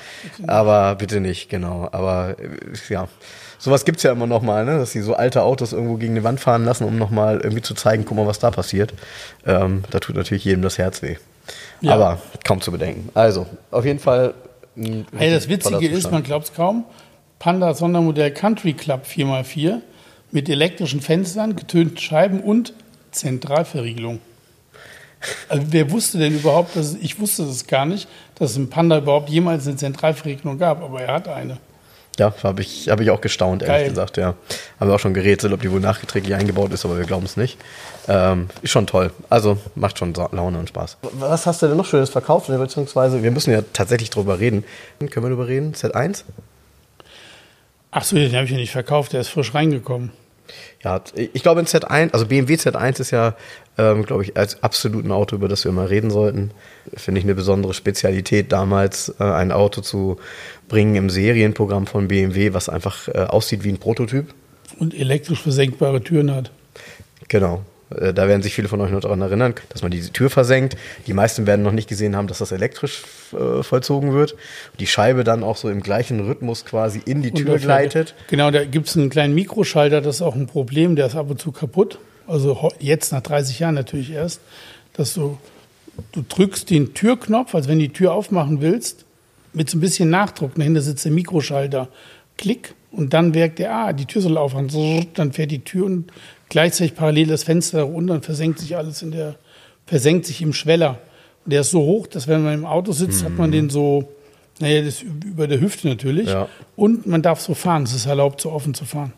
[0.45, 1.89] Aber bitte nicht, genau.
[1.91, 3.07] Aber äh, ja
[3.57, 4.77] sowas gibt's ja immer noch mal, ne?
[4.77, 7.63] dass sie so alte Autos irgendwo gegen die Wand fahren lassen, um noch mal irgendwie
[7.63, 8.93] zu zeigen, guck mal, was da passiert.
[9.47, 11.15] Ähm, da tut natürlich jedem das Herz weh.
[11.81, 11.93] Ja.
[11.93, 13.09] Aber kaum zu bedenken.
[13.13, 14.33] Also, auf jeden Fall.
[14.75, 16.85] Hey, das Witzige ist, man glaubt es kaum,
[17.39, 19.81] Panda Sondermodell Country Club 4x4
[20.31, 22.73] mit elektrischen Fenstern, getönten Scheiben und
[23.11, 24.19] Zentralverriegelung.
[25.49, 28.99] Also wer wusste denn überhaupt, dass ich wusste das gar nicht, dass es im Panda
[28.99, 31.57] überhaupt jemals eine Zentralverriegelung gab, aber er hat eine.
[32.19, 33.89] Ja, habe ich, hab ich auch gestaunt, ehrlich Geil.
[33.89, 34.33] gesagt, ja.
[34.79, 37.37] Haben wir auch schon gerätselt, ob die wohl nachträglich eingebaut ist, aber wir glauben es
[37.37, 37.59] nicht.
[38.07, 39.11] Ähm, ist schon toll.
[39.29, 40.97] Also macht schon Laune und Spaß.
[41.13, 42.47] Was hast du denn noch Schönes verkauft?
[42.47, 44.63] Beziehungsweise, wir müssen ja tatsächlich drüber reden.
[44.99, 45.73] Können wir drüber reden?
[45.73, 46.23] Z1?
[47.91, 50.11] Ach so, den habe ich ja nicht verkauft, der ist frisch reingekommen.
[50.83, 53.35] Ja, ich glaube in Z1, also BMW Z1 ist ja,
[53.77, 56.51] ähm, glaube ich, als absolut ein Auto, über das wir mal reden sollten.
[56.95, 60.17] Finde ich eine besondere Spezialität damals, äh, ein Auto zu
[60.67, 64.33] bringen im Serienprogramm von BMW, was einfach äh, aussieht wie ein Prototyp.
[64.79, 66.51] Und elektrisch versenkbare Türen hat.
[67.27, 67.63] Genau.
[67.95, 70.75] Äh, da werden sich viele von euch noch daran erinnern, dass man diese Tür versenkt.
[71.05, 73.03] Die meisten werden noch nicht gesehen haben, dass das elektrisch
[73.33, 74.35] äh, vollzogen wird.
[74.79, 78.15] Die Scheibe dann auch so im gleichen Rhythmus quasi in die Tür gleitet.
[78.29, 81.29] Genau, da gibt es einen kleinen Mikroschalter, das ist auch ein Problem, der ist ab
[81.29, 81.99] und zu kaputt.
[82.27, 84.41] Also jetzt nach 30 Jahren natürlich erst,
[84.93, 85.37] dass du,
[86.11, 89.05] du drückst den Türknopf, als wenn du die Tür aufmachen willst,
[89.53, 90.55] mit so ein bisschen Nachdruck.
[90.55, 91.87] Dahinter sitzt der Mikroschalter.
[92.37, 95.07] Klick und dann wirkt der, ah, die Tür soll aufmachen.
[95.15, 96.11] Dann fährt die Tür und
[96.49, 99.35] gleichzeitig parallel das Fenster runter und versenkt sich alles in der,
[99.85, 100.99] versenkt sich im Schweller.
[101.45, 103.25] Und der ist so hoch, dass wenn man im Auto sitzt, mhm.
[103.25, 104.09] hat man den so,
[104.59, 106.27] naja, das über der Hüfte natürlich.
[106.27, 106.49] Ja.
[106.75, 107.83] Und man darf so fahren.
[107.83, 109.13] Es ist erlaubt, so offen zu fahren.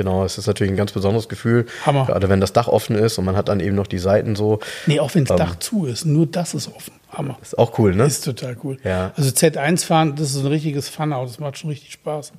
[0.00, 1.66] Genau, es ist natürlich ein ganz besonderes Gefühl.
[1.84, 2.06] Hammer.
[2.06, 4.58] Gerade wenn das Dach offen ist und man hat dann eben noch die Seiten so.
[4.86, 6.94] Nee, auch wenn das ähm, Dach zu ist, nur das ist offen.
[7.10, 7.36] Hammer.
[7.42, 8.04] Ist auch cool, ne?
[8.04, 8.78] Ist total cool.
[8.82, 9.12] Ja.
[9.14, 12.32] Also Z1 fahren, das ist ein richtiges Fun-Auto, das macht schon richtig Spaß.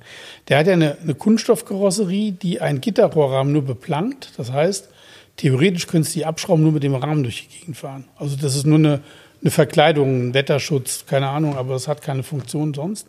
[0.48, 4.32] Der hat ja eine, eine Kunststoffkarosserie, die einen Gitterrohrrahmen nur beplankt.
[4.38, 4.88] Das heißt,
[5.36, 8.06] theoretisch könntest du die abschrauben, nur mit dem Rahmen durch die Gegend fahren.
[8.16, 9.02] Also das ist nur eine,
[9.40, 13.06] eine Verkleidung, ein Wetterschutz, keine Ahnung, aber es hat keine Funktion sonst.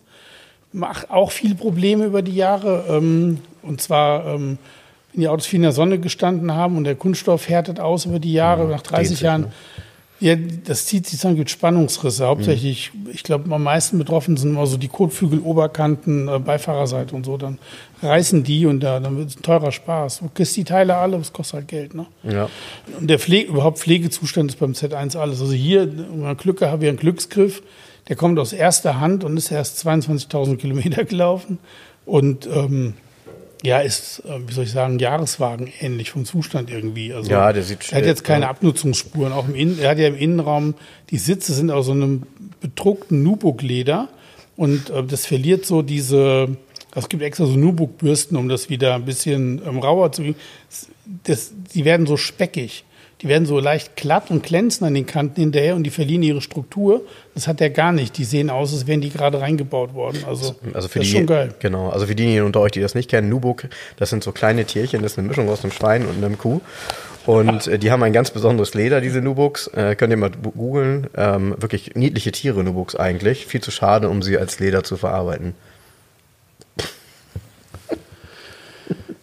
[0.73, 2.85] Macht auch viele Probleme über die Jahre.
[2.89, 4.57] Ähm, und zwar, ähm,
[5.11, 8.19] wenn die Autos viel in der Sonne gestanden haben und der Kunststoff härtet aus über
[8.19, 9.41] die Jahre, nach 30 Jahren.
[9.41, 9.51] Ne?
[10.23, 12.25] Ja, das zieht sich dann, gibt Spannungsrisse.
[12.25, 13.09] Hauptsächlich, mhm.
[13.11, 17.35] ich glaube, am meisten betroffen sind immer so die Kotflügel, Oberkanten, äh, Beifahrerseite und so.
[17.35, 17.59] Dann
[18.01, 20.19] reißen die und da, dann wird es ein teurer Spaß.
[20.19, 21.93] Du kriegst die Teile alle, es kostet halt Geld.
[21.93, 22.05] Ne?
[22.23, 22.49] Ja.
[23.01, 25.41] Und der Pflege, überhaupt Pflegezustand ist beim Z1 alles.
[25.41, 27.61] Also hier, wenn man Glück haben wir einen Glücksgriff.
[28.09, 31.59] Der kommt aus erster Hand und ist erst 22.000 Kilometer gelaufen.
[32.05, 32.95] Und ähm,
[33.63, 37.13] ja, ist, äh, wie soll ich sagen, Jahreswagen ähnlich vom Zustand irgendwie.
[37.13, 38.49] Also, ja, der sieht Er hat jetzt keine ja.
[38.49, 39.31] Abnutzungsspuren.
[39.31, 40.75] Auch im Innen, er hat ja im Innenraum,
[41.11, 42.23] die Sitze sind aus so einem
[42.59, 44.09] bedruckten Nubuck-Leder
[44.57, 46.57] und äh, das verliert so diese,
[46.93, 50.35] es gibt extra so Nubuck-Bürsten, um das wieder ein bisschen ähm, rauer zu kriegen.
[51.23, 52.83] Das, die werden so speckig
[53.23, 56.41] die werden so leicht glatt und glänzen an den Kanten hinterher und die verlieren ihre
[56.41, 57.01] Struktur.
[57.33, 58.17] Das hat der gar nicht.
[58.17, 60.25] Die sehen aus, als wären die gerade reingebaut worden.
[60.27, 61.53] Also, also für das ist die, schon geil.
[61.59, 63.63] Genau, also für diejenigen unter euch, die das nicht kennen, Nubuk,
[63.95, 66.59] das sind so kleine Tierchen, das ist eine Mischung aus einem Schwein und einem Kuh.
[67.25, 69.67] Und äh, die haben ein ganz besonderes Leder, diese Nubuks.
[69.67, 71.07] Äh, könnt ihr mal googeln.
[71.15, 73.45] Ähm, wirklich niedliche Tiere, Nubuks eigentlich.
[73.45, 75.55] Viel zu schade, um sie als Leder zu verarbeiten.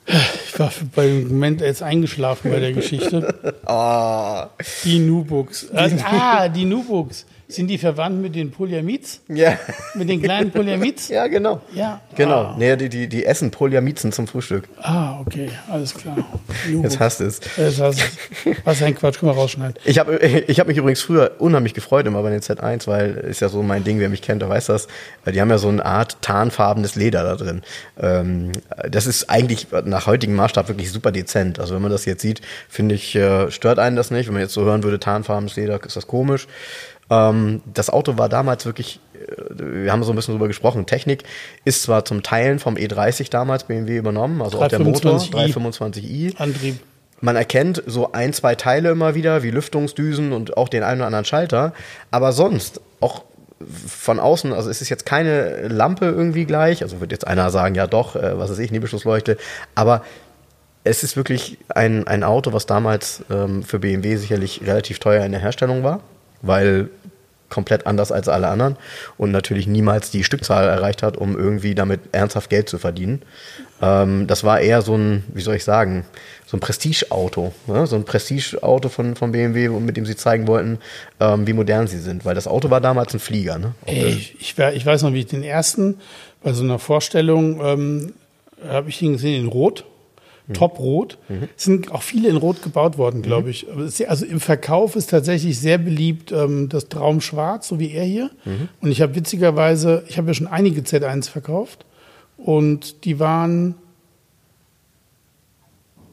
[0.68, 3.54] Ich war beim Moment jetzt eingeschlafen bei der Geschichte.
[3.66, 4.42] Oh.
[4.84, 5.64] Die Nubuks.
[5.72, 7.24] Äh, ah, die Nubuks.
[7.50, 9.20] Sind die verwandt mit den Polyamids?
[9.28, 9.58] Ja.
[9.94, 11.08] Mit den kleinen Polyamids?
[11.08, 11.60] ja, genau.
[11.74, 12.00] Ja.
[12.14, 12.42] Genau.
[12.42, 12.56] Ah.
[12.58, 14.68] Nee, die, die, die essen Polyamizen zum Frühstück.
[14.82, 15.50] Ah, okay.
[15.68, 16.16] Alles klar.
[16.82, 17.40] Jetzt hast du es.
[17.56, 18.56] Jetzt hast es.
[18.64, 19.74] Was ein Quatsch, können wir rausschneiden.
[19.84, 23.40] Ich habe ich hab mich übrigens früher unheimlich gefreut immer bei den Z1, weil ist
[23.40, 24.86] ja so mein Ding, wer mich kennt, der weiß das.
[25.26, 27.62] Die haben ja so eine Art tarnfarbenes Leder da drin.
[28.00, 28.52] Ähm,
[28.88, 31.58] das ist eigentlich nach heutigem Maßstab wirklich super dezent.
[31.58, 34.26] Also wenn man das jetzt sieht, finde ich, äh, stört einen das nicht.
[34.26, 36.46] Wenn man jetzt so hören würde, tarnfarbenes Leder, ist das komisch.
[37.10, 41.24] Ähm, das Auto war damals wirklich, äh, wir haben so ein bisschen drüber gesprochen, Technik
[41.64, 46.36] ist zwar zum Teilen vom E30 damals BMW übernommen, also auch der Motor 325i.
[46.38, 46.78] Antrieb.
[47.20, 51.06] Man erkennt so ein, zwei Teile immer wieder, wie Lüftungsdüsen und auch den einen oder
[51.06, 51.74] anderen Schalter.
[52.10, 53.24] Aber sonst, auch
[53.86, 57.74] von außen, also es ist jetzt keine Lampe irgendwie gleich, also wird jetzt einer sagen,
[57.74, 59.36] ja doch, äh, was weiß ich, Nebelschlussleuchte,
[59.74, 60.02] aber
[60.82, 65.32] es ist wirklich ein, ein Auto, was damals ähm, für BMW sicherlich relativ teuer in
[65.32, 66.00] der Herstellung war
[66.42, 66.90] weil
[67.50, 68.76] komplett anders als alle anderen
[69.18, 73.22] und natürlich niemals die Stückzahl erreicht hat, um irgendwie damit ernsthaft Geld zu verdienen.
[73.82, 76.04] Ähm, das war eher so ein, wie soll ich sagen,
[76.46, 77.86] so ein Prestigeauto, ne?
[77.86, 80.78] so ein Prestigeauto von, von BMW, mit dem sie zeigen wollten,
[81.18, 83.58] ähm, wie modern sie sind, weil das Auto war damals ein Flieger.
[83.58, 83.74] Ne?
[83.86, 85.98] Ey, ich, ich, ich, weiß noch, wie ich den ersten
[86.42, 88.12] bei so einer Vorstellung ähm,
[88.66, 89.84] habe ich ihn gesehen in Rot.
[90.50, 90.54] Mhm.
[90.54, 91.18] Top-Rot.
[91.28, 91.48] Mhm.
[91.56, 93.50] Sind auch viele in Rot gebaut worden, glaube mhm.
[93.50, 94.08] ich.
[94.08, 98.30] Also im Verkauf ist tatsächlich sehr beliebt ähm, das Traumschwarz, so wie er hier.
[98.44, 98.68] Mhm.
[98.80, 101.86] Und ich habe witzigerweise, ich habe ja schon einige Z1 verkauft.
[102.36, 103.74] Und die waren,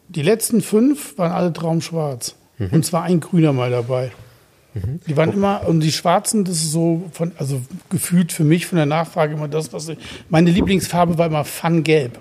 [0.09, 2.35] die letzten fünf waren alle Traumschwarz.
[2.57, 2.69] Mhm.
[2.71, 4.11] Und zwar ein grüner mal dabei.
[5.07, 8.75] Die waren immer, und die Schwarzen, das ist so von, also gefühlt für mich von
[8.75, 9.97] der Nachfrage immer das, was ich,
[10.29, 12.19] meine Lieblingsfarbe war immer Fun Gelb.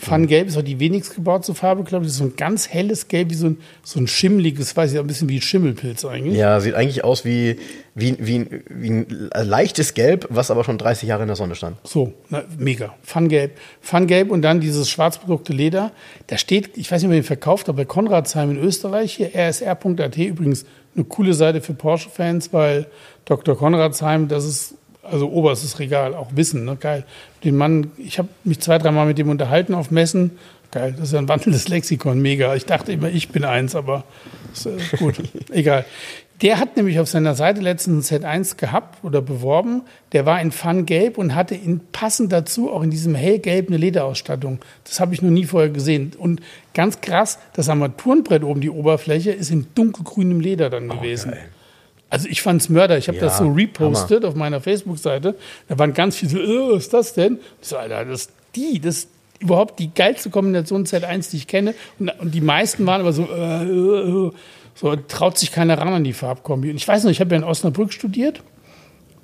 [0.00, 2.10] Fun-Gelb ist auch die wenigst gebaute Farbe, glaube ich.
[2.10, 4.98] Das ist so ein ganz helles Gelb, wie so ein, so ein schimmeliges, weiß ich,
[4.98, 6.38] ein bisschen wie ein Schimmelpilz eigentlich.
[6.38, 7.58] Ja, sieht eigentlich aus wie,
[7.96, 11.78] wie, wie, wie ein leichtes Gelb, was aber schon 30 Jahre in der Sonne stand.
[11.82, 12.94] So, na, mega.
[13.02, 13.58] Fun-Gelb.
[13.80, 15.90] Fun-Gelb und dann dieses schwarzprodukte Leder.
[16.28, 20.16] Da steht, ich weiß nicht, ihr den verkauft, aber bei Konradsheim in Österreich, hier rsr.at,
[20.16, 22.86] übrigens eine coole Seite für Porsche-Fans, weil
[23.24, 23.58] Dr.
[23.58, 24.77] Konradsheim, das ist
[25.10, 26.76] also oberstes Regal, auch Wissen, ne?
[26.76, 27.04] geil.
[27.44, 30.32] Den Mann, ich habe mich zwei, dreimal mit dem unterhalten auf Messen.
[30.70, 32.54] Geil, das ist ja ein wandelndes Lexikon, mega.
[32.54, 34.04] Ich dachte immer, ich bin eins, aber
[34.52, 35.16] ist, äh, gut,
[35.50, 35.84] egal.
[36.42, 39.82] Der hat nämlich auf seiner Seite letztens ein Z1 gehabt oder beworben.
[40.12, 43.76] Der war in Fun Gelb und hatte in, passend dazu auch in diesem hellgelb eine
[43.76, 44.60] Lederausstattung.
[44.84, 46.12] Das habe ich noch nie vorher gesehen.
[46.16, 46.40] Und
[46.74, 51.32] ganz krass, das Armaturenbrett oben, die Oberfläche, ist in dunkelgrünem Leder dann oh, gewesen.
[51.32, 51.48] Geil.
[52.10, 52.96] Also ich fand's Mörder.
[52.96, 54.28] Ich habe ja, das so repostet Hammer.
[54.28, 55.34] auf meiner Facebook-Seite.
[55.68, 57.38] Da waren ganz viele so, oh, was ist das denn?
[57.60, 59.08] Ich so, Alter, das ist die, das ist
[59.40, 61.74] überhaupt die geilste Kombination Z1, die ich kenne.
[61.98, 64.32] Und, und die meisten waren aber so, äh, äh,
[64.74, 66.70] so traut sich keiner ran an die Farbkombi.
[66.70, 68.42] Und ich weiß noch, ich habe ja in Osnabrück studiert,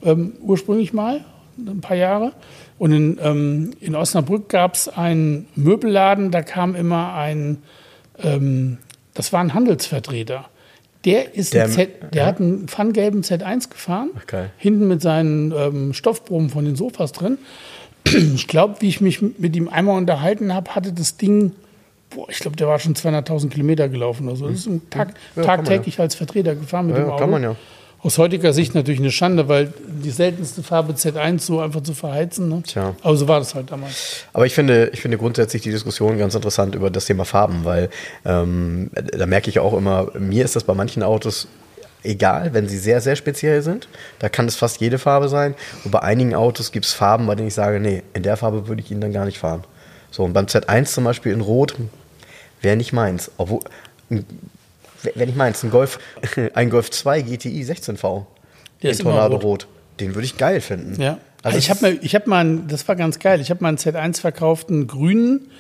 [0.03, 1.25] ähm, ursprünglich mal,
[1.57, 2.33] ein paar Jahre.
[2.79, 7.63] Und in, ähm, in Osnabrück gab es einen Möbelladen, da kam immer ein,
[8.23, 8.79] ähm,
[9.15, 10.47] das war ein Handelsvertreter.
[11.05, 12.27] Der ist der, Z, der ja.
[12.27, 14.47] hat einen pfanngelben Z1 gefahren, okay.
[14.57, 17.39] hinten mit seinen ähm, Stoffproben von den Sofas drin.
[18.35, 21.53] Ich glaube, wie ich mich mit ihm einmal unterhalten habe, hatte das Ding,
[22.11, 24.47] boah, ich glaube, der war schon 200.000 Kilometer gelaufen oder so.
[24.47, 26.05] Das ist ein Tag, ja, tagtäglich ja.
[26.05, 27.21] als Vertreter gefahren mit ja, dem Auto.
[27.21, 27.57] Kann man ja.
[28.05, 32.51] Aus heutiger Sicht natürlich eine Schande, weil die seltenste Farbe Z1 so einfach zu verheizen.
[32.51, 32.63] Ne?
[32.67, 32.95] Tja.
[33.01, 34.27] Aber so war das halt damals.
[34.35, 37.89] Aber ich finde, ich finde grundsätzlich die Diskussion ganz interessant über das Thema Farben, weil
[38.27, 41.49] ähm, da merke ich auch immer, mir ist das bei manchen Autos
[42.03, 43.89] egal, wenn sie sehr, sehr speziell sind.
[44.19, 45.55] Da kann es fast jede Farbe sein.
[45.85, 48.69] Und bei einigen Autos gibt es Farben, bei denen ich sage, nee, in der Farbe
[48.69, 49.65] würde ich ihn dann gar nicht fahren.
[50.11, 51.75] So, und beim Z1 zum Beispiel in Rot
[52.61, 53.31] wäre nicht meins.
[53.39, 53.61] Obwohl,
[55.15, 55.99] wenn ich meins, ein Golf,
[56.55, 58.27] ein Golf 2 GTI 16V.
[58.83, 59.45] Der ist Tornado rot.
[59.45, 59.69] rot.
[60.01, 61.01] Den würde ich geil finden.
[61.01, 61.19] Ja.
[61.43, 63.41] Also ich habe mal, ich habe mal, das war ganz geil.
[63.41, 65.51] Ich habe mal einen Z1 verkauft, einen grünen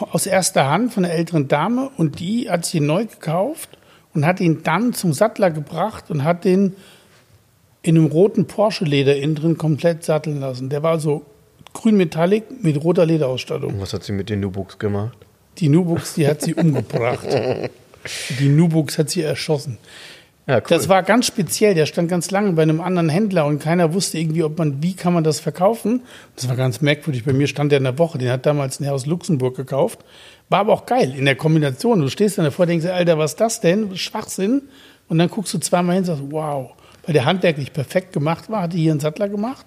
[0.00, 3.78] aus erster Hand von einer älteren Dame und die hat sich neu gekauft
[4.14, 6.74] und hat ihn dann zum Sattler gebracht und hat den
[7.82, 10.70] in einem roten Porsche-Leder innen drin komplett satteln lassen.
[10.70, 11.24] Der war so
[11.72, 13.74] grün Metallic mit roter Lederausstattung.
[13.74, 15.16] Und was hat sie mit den Nubuks gemacht?
[15.58, 17.26] Die Nubuks, die hat sie umgebracht.
[18.38, 19.78] Die Nubuks hat sie erschossen.
[20.46, 20.62] Ja, cool.
[20.68, 21.74] Das war ganz speziell.
[21.74, 24.94] Der stand ganz lange bei einem anderen Händler und keiner wusste irgendwie, ob man, wie
[24.94, 26.02] kann man das verkaufen.
[26.36, 27.24] Das war ganz merkwürdig.
[27.24, 28.18] Bei mir stand der in der Woche.
[28.18, 30.04] Den hat damals ein Herr aus Luxemburg gekauft.
[30.48, 32.00] War aber auch geil in der Kombination.
[32.00, 33.96] Du stehst dann davor und denkst, Alter, was ist das denn?
[33.96, 34.62] Schwachsinn.
[35.08, 36.70] Und dann guckst du zweimal hin und sagst, wow
[37.06, 39.66] weil der handwerklich perfekt gemacht war, hatte hier einen Sattler gemacht.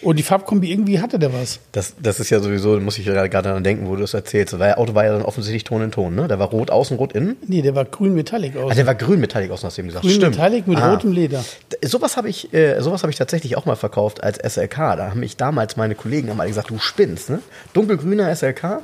[0.00, 1.60] Und die Farbkombi, irgendwie hatte der was.
[1.72, 4.54] Das, das ist ja sowieso, muss ich gerade daran denken, wo du das erzählst.
[4.54, 6.28] Das Auto war ja dann offensichtlich Ton in Ton, ne?
[6.28, 7.36] Der war rot außen, rot innen.
[7.46, 8.70] Nee, der war grün Metallic außen.
[8.70, 10.04] Ah, der war grün Metallic außen, hast du eben gesagt.
[10.04, 10.36] Grün Stimmt.
[10.36, 10.92] Metallic mit ah.
[10.92, 11.44] rotem Leder.
[11.82, 14.76] Sowas habe ich, äh, sowas hab ich tatsächlich auch mal verkauft als SLK.
[14.96, 17.40] Da haben mich damals meine Kollegen haben alle gesagt, du spinnst, ne?
[17.74, 18.80] Dunkelgrüner SLK,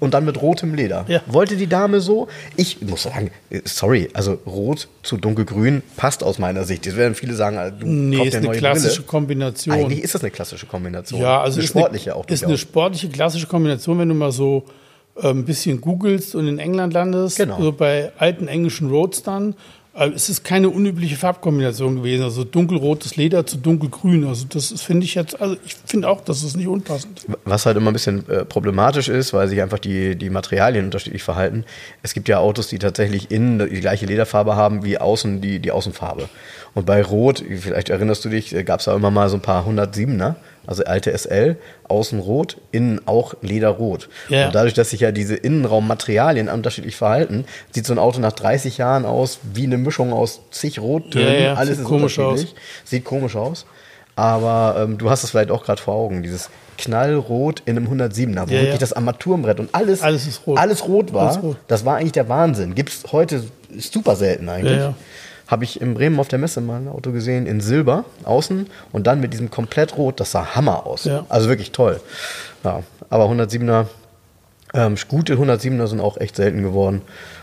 [0.00, 1.04] und dann mit rotem Leder.
[1.08, 1.20] Ja.
[1.26, 2.28] Wollte die Dame so?
[2.56, 3.30] Ich muss sagen,
[3.64, 6.86] sorry, also rot zu dunkelgrün passt aus meiner Sicht.
[6.86, 9.06] Jetzt werden viele sagen, du nee, ist eine klassische Brille.
[9.06, 9.74] Kombination.
[9.74, 11.20] Eigentlich ist das eine klassische Kombination.
[11.20, 12.28] Ja, also eine ist sportliche eine, auch.
[12.28, 14.64] Ist eine sportliche klassische Kombination, wenn du mal so
[15.16, 17.56] äh, ein bisschen googelst und in England landest, genau.
[17.56, 19.54] also bei alten englischen Roadstern
[20.06, 22.22] es ist keine unübliche Farbkombination gewesen.
[22.22, 24.26] Also dunkelrotes Leder zu dunkelgrün.
[24.26, 27.26] Also das finde ich jetzt, also ich finde auch, das ist nicht unpassend.
[27.44, 31.22] Was halt immer ein bisschen äh, problematisch ist, weil sich einfach die, die Materialien unterschiedlich
[31.22, 31.64] verhalten.
[32.02, 35.70] Es gibt ja Autos, die tatsächlich innen die gleiche Lederfarbe haben wie außen die, die
[35.70, 36.28] Außenfarbe.
[36.78, 39.66] Und bei Rot, vielleicht erinnerst du dich, gab es da immer mal so ein paar
[39.66, 41.56] 107er also alte SL,
[41.88, 44.10] außen rot, innen auch lederrot.
[44.28, 44.46] Ja.
[44.46, 48.76] Und dadurch, dass sich ja diese Innenraummaterialien unterschiedlich verhalten, sieht so ein Auto nach 30
[48.76, 51.26] Jahren aus wie eine Mischung aus zig Rottönen.
[51.32, 52.54] Ja, ja, Alles sieht ist komisch unterschiedlich.
[52.84, 53.64] Sieht komisch aus.
[54.14, 58.34] Aber ähm, du hast es vielleicht auch gerade vor Augen, dieses knallrot in einem 107er,
[58.46, 58.78] wo Ja, wirklich ja.
[58.78, 60.58] das Armaturenbrett und alles, Alles ist rot.
[60.58, 61.30] alles rot war.
[61.30, 61.56] Alles rot.
[61.66, 62.74] Das war eigentlich der Wahnsinn.
[62.74, 63.42] Gibt es heute
[63.78, 64.82] super selten eigentlich.
[65.48, 69.06] Habe ich in Bremen auf der Messe mal ein Auto gesehen, in Silber, außen und
[69.06, 71.04] dann mit diesem komplett rot, das sah Hammer aus.
[71.04, 71.24] Ja.
[71.28, 72.00] Also wirklich toll.
[72.64, 73.86] Ja, aber 107er,
[74.74, 77.02] ähm, gute 107er sind auch echt selten geworden.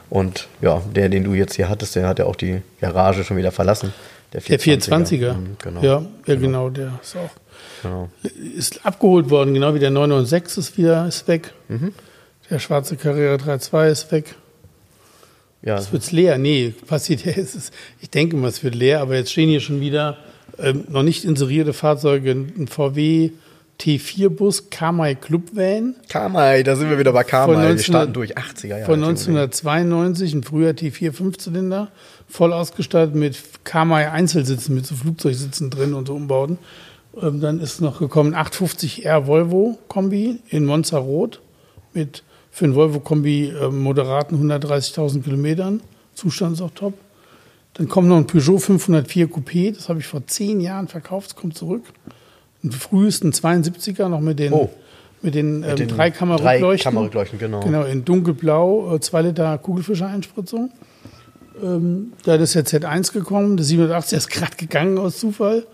[0.10, 3.38] Und ja, der, den du jetzt hier hattest, der hat ja auch die Garage schon
[3.38, 3.92] wieder verlassen.
[4.34, 5.34] Der 420er.
[5.34, 5.82] Mhm, genau.
[5.82, 7.30] Ja, ja, genau, der ist auch.
[7.82, 8.10] genau.
[8.56, 11.54] Ist abgeholt worden, genau wie der 996 ist wieder ist weg.
[11.70, 11.94] Mhm.
[12.50, 14.36] Der schwarze Carrera 32 ist weg.
[15.66, 16.38] Ja, Es wird leer.
[16.38, 17.34] Nee, passiert ja.
[17.36, 20.18] Es ist, ich denke mal, es wird leer, aber jetzt stehen hier schon wieder
[20.58, 22.32] ähm, noch nicht inserierte Fahrzeuge.
[22.32, 23.32] Ein VW
[23.80, 27.56] T4-Bus, Kamai Club Van Kamai, da sind wir wieder bei Kamai.
[27.56, 28.86] Wir 1900 starten durch 80er Jahre.
[28.86, 31.90] von 1992, ein früher T4 Fünfzylinder,
[32.28, 36.58] voll ausgestattet mit Kamai Einzelsitzen, mit so Flugzeugsitzen drin und so Umbauten.
[37.22, 41.42] Ähm, dann ist noch gekommen 850R Volvo Kombi in Monza Rot
[41.94, 42.24] mit
[42.56, 45.82] für ein Volvo Kombi äh, moderaten 130.000 Kilometern.
[46.14, 46.94] Zustand ist auch top.
[47.74, 51.36] Dann kommt noch ein Peugeot 504 Coupé, das habe ich vor zehn Jahren verkauft, es
[51.36, 51.84] kommt zurück.
[52.64, 54.70] Ein frühesten 72er noch mit den, Oh.
[55.22, 56.62] mit den, ähm, den drei Kammerrückleuchten.
[56.70, 57.60] drei Kammerrückleuchten, genau.
[57.60, 60.72] Genau, in dunkelblau, 2 Liter Kugelfischer-Einspritzung.
[61.62, 65.68] Ähm, da ist der Z1 gekommen, der 87 ist gerade gegangen aus Zufall.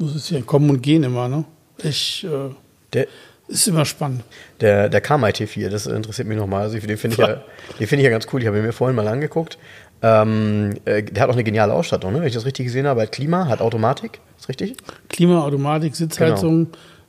[0.00, 1.44] Das ist ja kommen und gehen immer, ne?
[1.80, 2.50] Ich, äh,
[2.92, 3.06] Der,
[3.48, 4.22] ist immer spannend.
[4.60, 6.62] Der, der Kamai T4, das interessiert mich nochmal.
[6.62, 7.42] Also den finde ich, ja,
[7.80, 8.40] den finde ich ja ganz cool.
[8.40, 9.58] Ich habe ihn mir vorhin mal angeguckt.
[10.00, 12.20] Ähm, äh, der hat auch eine geniale Ausstattung, ne?
[12.20, 13.02] wenn ich das richtig gesehen habe.
[13.02, 14.76] Hat Klima, hat Automatik, ist richtig?
[15.08, 16.68] Klima, Automatik, Sitzheizung.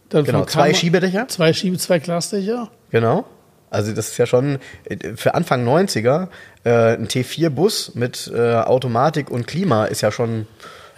[0.10, 1.28] Dann Genau, von zwei Schiebedächer.
[1.28, 2.72] Zwei Schiebe, zwei Glasdächer.
[2.90, 3.26] Genau.
[3.70, 6.30] Also das ist ja schon äh, für Anfang 90er
[6.64, 10.48] äh, ein T4-Bus mit äh, Automatik und Klima ist ja schon.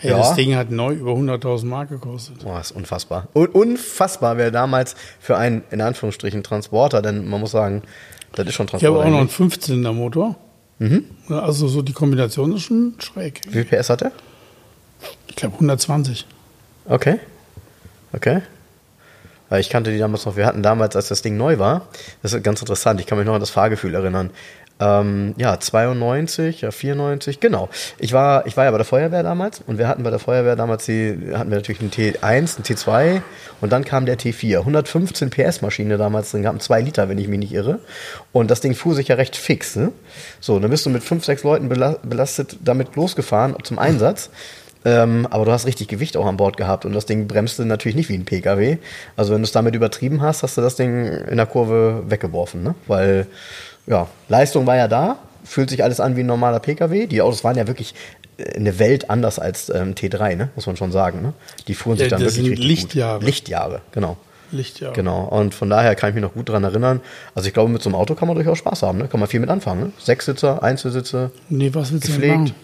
[0.02, 2.44] Hey, Das Ding hat neu über 100.000 Mark gekostet.
[2.44, 3.28] Boah, ist unfassbar.
[3.36, 7.84] Un unfassbar wäre damals für einen, in Anführungsstrichen, Transporter, denn man muss sagen,
[8.34, 9.00] das ist schon Ich habe Transporter.
[9.00, 9.36] auch noch einen eigentlich.
[9.36, 10.36] Fünfzylindermotor.
[10.80, 11.06] Mhm.
[11.30, 13.42] Ja, Also so die Kombination ist schon schräg.
[13.48, 14.12] Wie viel PS hat der?
[15.28, 16.26] Ich glaube 120.
[16.86, 17.20] Okay.
[18.14, 18.42] Okay.
[19.60, 21.88] Ich kannte die damals noch, wir hatten damals, als das Ding neu war,
[22.24, 24.30] das ist ganz interessant, ich kann mich noch an das Fahrgefühl erinnern.
[24.82, 27.70] Ähm, ja, 92, ja, 94, genau.
[28.00, 30.56] Ich war, ich war ja bei der Feuerwehr damals und wir hatten bei der Feuerwehr
[30.56, 33.22] damals die, hatten wir natürlich einen T1, einen T2
[33.62, 34.60] und dann kam der T4.
[34.60, 37.80] 115 PS Maschine damals drin gehabt, 2 Liter, wenn ich mich nicht irre.
[38.32, 39.92] Und das Ding fuhr sich ja recht fix, ne?
[40.40, 44.32] So, dann bist du mit 5, 6 Leuten bela- belastet damit losgefahren zum Einsatz.
[44.84, 47.96] Ähm, aber du hast richtig Gewicht auch an Bord gehabt und das Ding bremste natürlich
[47.96, 48.78] nicht wie ein PKW.
[49.16, 52.64] Also wenn du es damit übertrieben hast, hast du das Ding in der Kurve weggeworfen,
[52.64, 52.74] ne?
[52.88, 53.28] Weil
[53.88, 57.08] ja, Leistung war ja da, fühlt sich alles an wie ein normaler PKW.
[57.08, 57.94] Die Autos waren ja wirklich
[58.38, 60.50] äh, eine Welt anders als ähm, T3, ne?
[60.56, 61.22] muss man schon sagen.
[61.22, 61.34] Ne?
[61.68, 63.20] Die fuhren sich Ja, dann das wirklich sind richtig Lichtjahre.
[63.20, 63.26] Gut.
[63.28, 64.18] Lichtjahre, genau.
[64.54, 64.94] Lichtjahre.
[64.94, 65.24] Genau.
[65.26, 67.00] Und von daher kann ich mich noch gut dran erinnern.
[67.36, 68.98] Also ich glaube, mit so einem Auto kann man durchaus Spaß haben.
[68.98, 69.08] Ne?
[69.08, 69.80] Kann man viel mit anfangen.
[69.82, 69.92] Ne?
[69.98, 72.56] Sechssitzer, Einzelsitze, Nee, was willst du damit Gepflegt.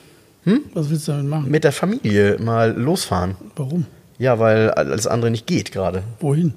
[0.46, 0.64] machen?
[0.74, 1.50] Was willst du damit machen?
[1.52, 3.36] mit der Familie mal losfahren.
[3.56, 3.86] Warum?
[4.20, 6.04] Ja, weil alles andere nicht geht gerade.
[6.20, 6.54] Wohin?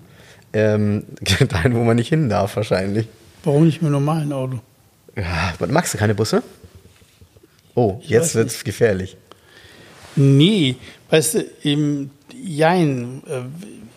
[0.53, 1.05] Ähm,
[1.49, 3.07] dahin, wo man nicht hin darf, wahrscheinlich.
[3.45, 4.61] Warum nicht mit einem normalen Auto?
[5.17, 6.43] Ja, magst du keine Busse?
[7.75, 9.17] Oh, jetzt wird's gefährlich.
[10.17, 10.77] Nee,
[11.09, 13.43] weißt du, im Jein, äh,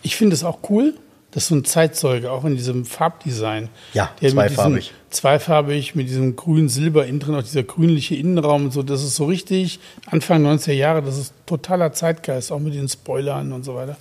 [0.02, 0.94] ich finde es auch cool,
[1.34, 3.68] dass so ein Zeitzeuge, auch in diesem Farbdesign.
[3.92, 4.84] Ja, zweifarbig.
[4.84, 9.16] Diesem, zweifarbig, mit diesem grün-silber innen drin, auch dieser grünliche Innenraum und so, das ist
[9.16, 13.74] so richtig Anfang 90er Jahre, das ist totaler Zeitgeist, auch mit den Spoilern und so
[13.74, 13.96] weiter.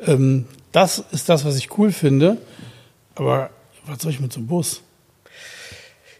[0.00, 2.38] Ähm, das ist das, was ich cool finde,
[3.14, 3.50] aber
[3.86, 4.82] was soll ich mit so einem Bus?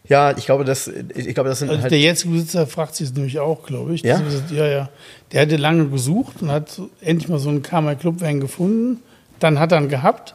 [0.07, 1.91] Ja, ich glaube, das, ich glaube, das sind Also halt.
[1.91, 4.03] der jetzige Besitzer fragt sich es nämlich auch, glaube ich.
[4.03, 4.19] Ja?
[4.19, 4.89] Ist- ja, ja.
[5.33, 9.03] Der hatte lange gesucht und hat endlich mal so einen Karma Club Van gefunden.
[9.39, 10.33] Dann hat er ihn gehabt.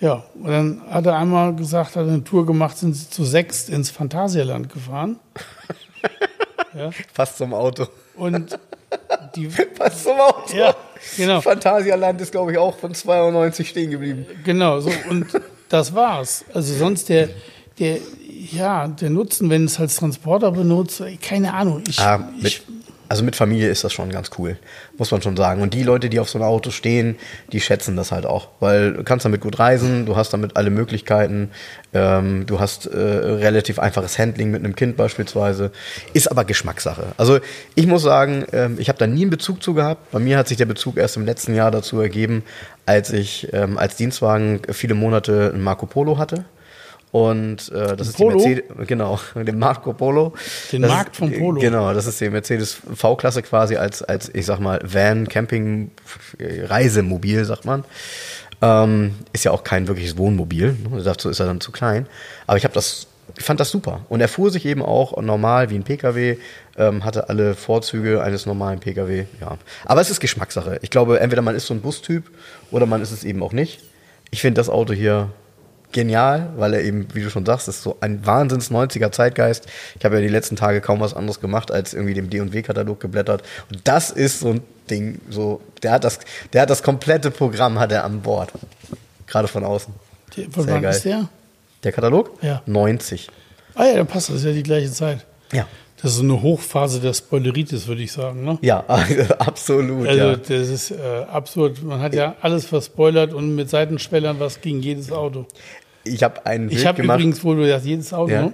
[0.00, 3.70] Ja, und dann hat er einmal gesagt, hat eine Tour gemacht, sind sie zu sechst
[3.70, 5.20] ins Phantasialand gefahren.
[6.74, 7.86] ja, Fast zum Auto.
[8.16, 8.58] und
[9.36, 10.54] die, Fast zum Auto.
[10.56, 10.74] ja,
[11.16, 14.26] genau, Phantasialand ist, glaube ich, auch von 92 stehen geblieben.
[14.44, 15.26] genau, so, und
[15.68, 16.44] das war's.
[16.52, 17.28] Also sonst der,
[17.78, 17.98] der,
[18.52, 21.82] ja, der Nutzen, wenn es als Transporter benutzt, keine Ahnung.
[21.88, 22.62] Ich, Ah, mit, ich,
[23.08, 24.56] also mit Familie ist das schon ganz cool,
[24.98, 25.62] muss man schon sagen.
[25.62, 27.16] Und die Leute, die auf so ein Auto stehen,
[27.52, 30.70] die schätzen das halt auch, weil du kannst damit gut reisen, du hast damit alle
[30.70, 31.50] Möglichkeiten,
[31.92, 35.70] ähm, du hast äh, relativ einfaches Handling mit einem Kind beispielsweise,
[36.12, 37.06] ist aber Geschmackssache.
[37.16, 37.38] Also
[37.74, 40.10] ich muss sagen, ähm, ich habe da nie einen Bezug zu gehabt.
[40.10, 42.42] Bei mir hat sich der Bezug erst im letzten Jahr dazu ergeben,
[42.86, 46.44] als ich ähm, als Dienstwagen viele Monate ein Marco Polo hatte.
[47.14, 48.38] Und äh, das ist Polo?
[48.38, 50.34] die Mercedes, genau, den Marco Polo.
[50.72, 51.60] Den das Markt ist, vom Polo.
[51.60, 55.92] Genau, das ist die Mercedes V-Klasse quasi als, als, ich sag mal, Van, Camping,
[56.38, 57.84] äh, Reisemobil, sagt man.
[58.60, 61.02] Ähm, ist ja auch kein wirkliches Wohnmobil, ne?
[61.04, 62.06] dazu ist er dann zu klein.
[62.48, 63.06] Aber ich habe das,
[63.36, 64.04] ich fand das super.
[64.08, 66.36] Und er fuhr sich eben auch normal wie ein Pkw,
[66.76, 69.58] ähm, hatte alle Vorzüge eines normalen Pkw, ja.
[69.84, 70.78] Aber es ist Geschmackssache.
[70.82, 72.30] Ich glaube, entweder man ist so ein Bustyp
[72.70, 73.80] oder man ist es eben auch nicht.
[74.30, 75.30] Ich finde das Auto hier
[75.92, 79.66] genial, weil er eben, wie du schon sagst, ist so ein Wahnsinns 90er Zeitgeist.
[79.98, 83.42] Ich habe ja die letzten Tage kaum was anderes gemacht, als irgendwie dem D&W-Katalog geblättert.
[83.70, 84.60] Und das ist so ein
[84.90, 86.18] Ding, so, der hat das,
[86.52, 88.52] der hat das komplette Programm hat er an Bord.
[89.26, 89.94] Gerade von außen.
[90.50, 90.90] Von Sehr wann geil.
[90.90, 91.28] ist der?
[91.84, 92.30] Der Katalog?
[92.42, 92.62] Ja.
[92.66, 93.28] 90.
[93.74, 95.24] Ah ja, dann passt das ist ja die gleiche Zeit.
[95.52, 95.66] Ja.
[96.00, 98.44] Das ist so eine Hochphase der Spoileritis, würde ich sagen.
[98.44, 98.58] Ne?
[98.62, 98.84] Ja,
[99.38, 100.36] absolut, Also ja.
[100.36, 100.96] das ist äh,
[101.30, 101.82] absurd.
[101.82, 105.46] Man hat ja alles verspoilert und mit Seitenschwellern was gegen jedes Auto.
[106.04, 107.18] Ich habe einen Ich Bild habe gemacht.
[107.20, 108.42] übrigens, wo du sagst, jedes Auto, Ja.
[108.42, 108.52] ne?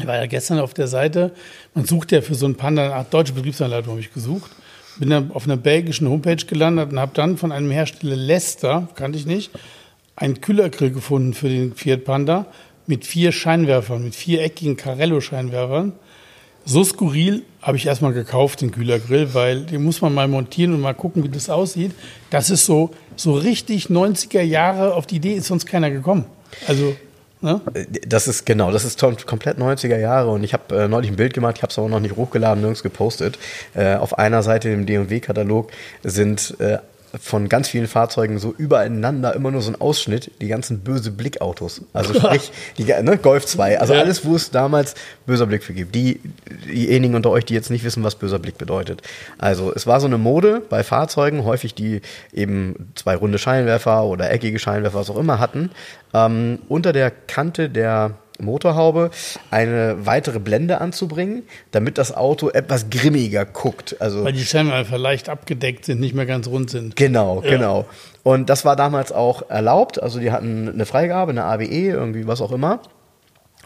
[0.00, 1.30] Ich war ja gestern auf der Seite,
[1.74, 4.50] man sucht ja für so einen Panda eine Art deutsche Betriebsanleitung, habe ich gesucht.
[4.98, 9.18] Bin dann auf einer belgischen Homepage gelandet und habe dann von einem Hersteller Leicester, kannte
[9.18, 9.50] ich nicht,
[10.20, 12.46] einen Kühlergrill gefunden für den Fiat Panda
[12.86, 15.92] mit vier Scheinwerfern, mit viereckigen Carello-Scheinwerfern.
[16.66, 20.80] So skurril habe ich erstmal gekauft, den Kühlergrill, weil den muss man mal montieren und
[20.80, 21.92] mal gucken, wie das aussieht.
[22.28, 26.26] Das ist so, so richtig 90er Jahre, auf die Idee ist sonst keiner gekommen.
[26.68, 26.94] Also,
[27.40, 27.62] ne?
[28.06, 31.32] Das ist genau, das ist komplett 90er Jahre und ich habe äh, neulich ein Bild
[31.32, 33.38] gemacht, ich habe es aber noch nicht hochgeladen, nirgends gepostet.
[33.74, 35.70] Äh, auf einer Seite im D&W-Katalog
[36.04, 36.78] sind äh,
[37.18, 41.82] von ganz vielen Fahrzeugen so übereinander immer nur so ein Ausschnitt, die ganzen böse Blickautos.
[41.92, 44.00] Also sprich, die, ne, Golf 2, also Ja.
[44.00, 44.94] alles, wo es damals
[45.26, 45.94] böser Blick für gibt.
[45.94, 46.20] Die,
[46.68, 49.02] diejenigen unter euch, die jetzt nicht wissen, was böser Blick bedeutet.
[49.38, 52.00] Also es war so eine Mode bei Fahrzeugen, häufig die
[52.32, 55.70] eben zwei runde Scheinwerfer oder eckige Scheinwerfer, was auch immer hatten,
[56.14, 59.10] ähm, unter der Kante der Motorhaube
[59.50, 63.96] eine weitere Blende anzubringen, damit das Auto etwas grimmiger guckt.
[64.00, 66.96] Also Weil die Scheinwerfer leicht abgedeckt sind, nicht mehr ganz rund sind.
[66.96, 67.50] Genau, Ja.
[67.50, 67.86] genau.
[68.22, 70.02] Und das war damals auch erlaubt.
[70.02, 72.80] Also die hatten eine Freigabe, eine ABE, irgendwie was auch immer.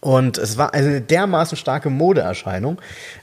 [0.01, 2.79] Und es war eine dermaßen starke Modeerscheinung.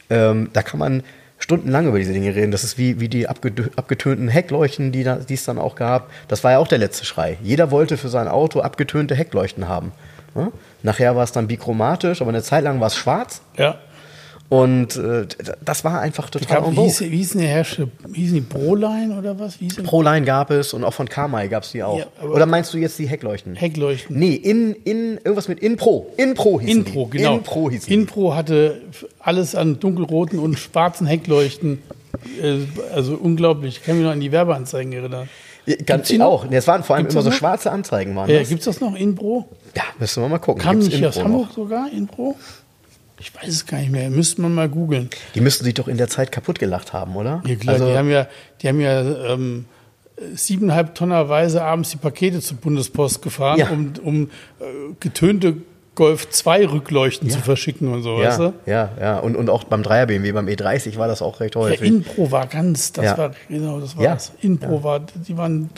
[0.09, 1.03] Ähm, da kann man
[1.37, 2.51] stundenlang über diese Dinge reden.
[2.51, 6.09] Das ist wie, wie die abgetönten Heckleuchten, die, da, es dann auch gab.
[6.27, 7.37] Das war ja auch der letzte Schrei.
[7.41, 9.91] Jeder wollte für sein Auto abgetönte Heckleuchten haben.
[10.35, 10.49] Ja?
[10.83, 13.41] Nachher war es dann bichromatisch, aber eine Zeit lang war es schwarz.
[13.57, 13.77] Ja.
[14.49, 15.27] Und äh,
[15.63, 17.87] das war einfach total en wie, hieß, wie hieß denn der Hersteller?
[18.13, 19.55] Hießen die Proline oder was?
[19.55, 19.75] Hieß?
[19.83, 21.99] Proline gab es und auch von Kamai gab es die auch.
[21.99, 23.55] Ja, Oder meinst du jetzt die Heckleuchten?
[23.55, 24.19] Heckleuchten.
[24.19, 26.11] Nee, in, in, irgendwas mit Inpro.
[26.17, 27.19] Inpro hießen Inpro, die.
[27.19, 27.37] genau.
[27.37, 27.93] Inpro hießen die.
[27.93, 28.81] Inpro hatte
[29.19, 31.81] alles an dunkelroten und schwarzen Heckleuchten.
[32.41, 32.57] Äh,
[32.93, 33.77] Also unglaublich.
[33.77, 35.29] Ich kann mich noch an die Werbeanzeigen erinnern.
[35.85, 36.45] Ganz Gibt's auch.
[36.51, 38.15] Es waren vor allem Gibt's immer so schwarze Anzeigen.
[38.15, 38.49] Waren Ja, das.
[38.49, 39.47] Gibt es das noch, Inpro?
[39.75, 40.61] ja, müssen wir mal gucken.
[40.61, 41.55] Kam Gibt's nicht aus Hamburg noch?
[41.55, 42.35] sogar, Inpro?
[43.19, 44.09] Ich weiß es gar nicht mehr.
[44.09, 45.09] Müsste man mal googeln.
[45.35, 47.43] Die müssten sich doch in der Zeit kaputt gelacht haben, oder?
[47.45, 48.27] Ja, klar, Also, die haben ja,
[48.61, 49.01] die haben ja
[49.33, 49.65] ähm,
[50.33, 53.69] siebeneinhalb Tonnerweise abends die Pakete zur Bundespost gefahren, Ja.
[53.69, 54.23] um, um
[54.59, 54.63] äh,
[54.99, 55.57] getönte
[55.93, 57.35] Golf 2 Rückleuchten Ja.
[57.35, 58.53] zu verschicken und so, weißt ja, du?
[58.65, 59.19] ja, ja.
[59.19, 61.81] Und, und auch beim Dreier BMW, beim E30 war das auch recht Ja, häufig.
[61.81, 63.17] Inpro war ganz, das Ja.
[63.17, 64.13] war, genau, das war Ja.
[64.13, 64.31] das.
[64.41, 65.69] Inpro war, die waren,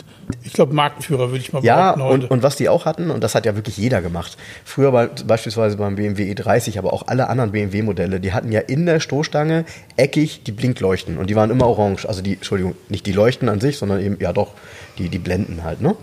[0.43, 2.13] ich glaube, Marktführer, würde ich mal Ja, behaupten heute.
[2.25, 4.37] und, und was die auch hatten, und das hat ja wirklich jeder gemacht.
[4.63, 8.85] Früher bei, beispielsweise beim BMW E30, aber auch alle anderen BMW-Modelle, die hatten ja in
[8.85, 9.65] der Stoßstange
[9.97, 12.05] eckig die Blinkleuchten und die waren immer orange.
[12.07, 14.51] Also die, Entschuldigung, nicht die Leuchten an sich, sondern eben, ja doch,
[14.99, 15.95] die, die Blenden halt, ne?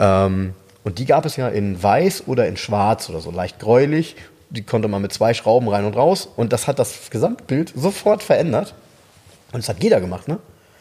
[0.00, 0.54] Ähm,
[0.84, 4.16] und die gab es ja in weiß oder in schwarz oder so, leicht gräulich.
[4.50, 8.22] Die konnte man mit zwei Schrauben rein und raus und das hat das Gesamtbild sofort
[8.22, 8.74] verändert.
[9.52, 10.38] Und das hat jeder gemacht, ne?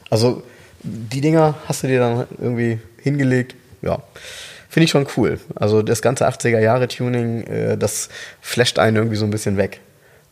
[0.09, 0.43] Also,
[0.83, 3.55] die Dinger hast du dir dann irgendwie hingelegt.
[3.81, 4.03] Ja,
[4.69, 5.39] finde ich schon cool.
[5.55, 8.09] Also, das ganze 80er-Jahre-Tuning, äh, das
[8.41, 9.79] flasht einen irgendwie so ein bisschen weg.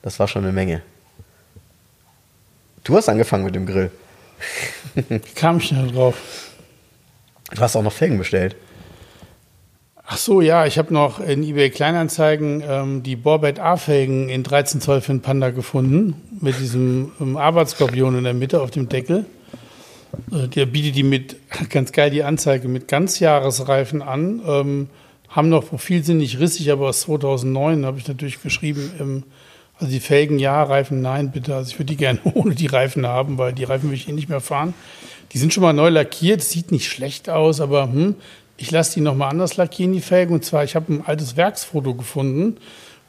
[0.02, 0.82] Das war schon eine Menge.
[2.84, 3.92] Du hast angefangen mit dem Grill.
[4.96, 6.18] Wie kam ich schnell drauf?
[7.54, 8.56] Du hast auch noch Felgen bestellt.
[10.13, 14.82] Ach so, ja, ich habe noch in eBay Kleinanzeigen ähm, die Borbet A-Felgen in 13
[14.82, 19.26] Zoll für den Panda gefunden, mit diesem ähm, Arbeitsskorpion in der Mitte auf dem Deckel.
[20.30, 21.38] Äh, der bietet die mit,
[21.69, 24.41] ganz geil, die Anzeige mit Ganzjahresreifen an.
[24.45, 24.89] Ähm,
[25.30, 29.24] haben noch Profil, sind nicht rissig, aber aus 2009 habe ich natürlich geschrieben, ähm,
[29.80, 31.56] Also die Felgen ja, Reifen nein, bitte.
[31.56, 34.12] Also ich würde die gerne ohne die Reifen haben, weil die Reifen will ich eh
[34.12, 34.74] nicht mehr fahren.
[35.32, 38.15] Die sind schon mal neu lackiert, sieht nicht schlecht aus, aber hm,
[38.62, 40.34] ich lasse die nochmal anders lackieren, die Felgen.
[40.36, 42.58] Und zwar, ich habe ein altes Werksfoto gefunden,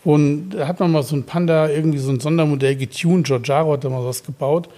[0.05, 3.27] ein, da hat man mal so ein Panda, irgendwie so ein Sondermodell getuned.
[3.27, 4.69] Giorgiaro hat da mal was gebaut.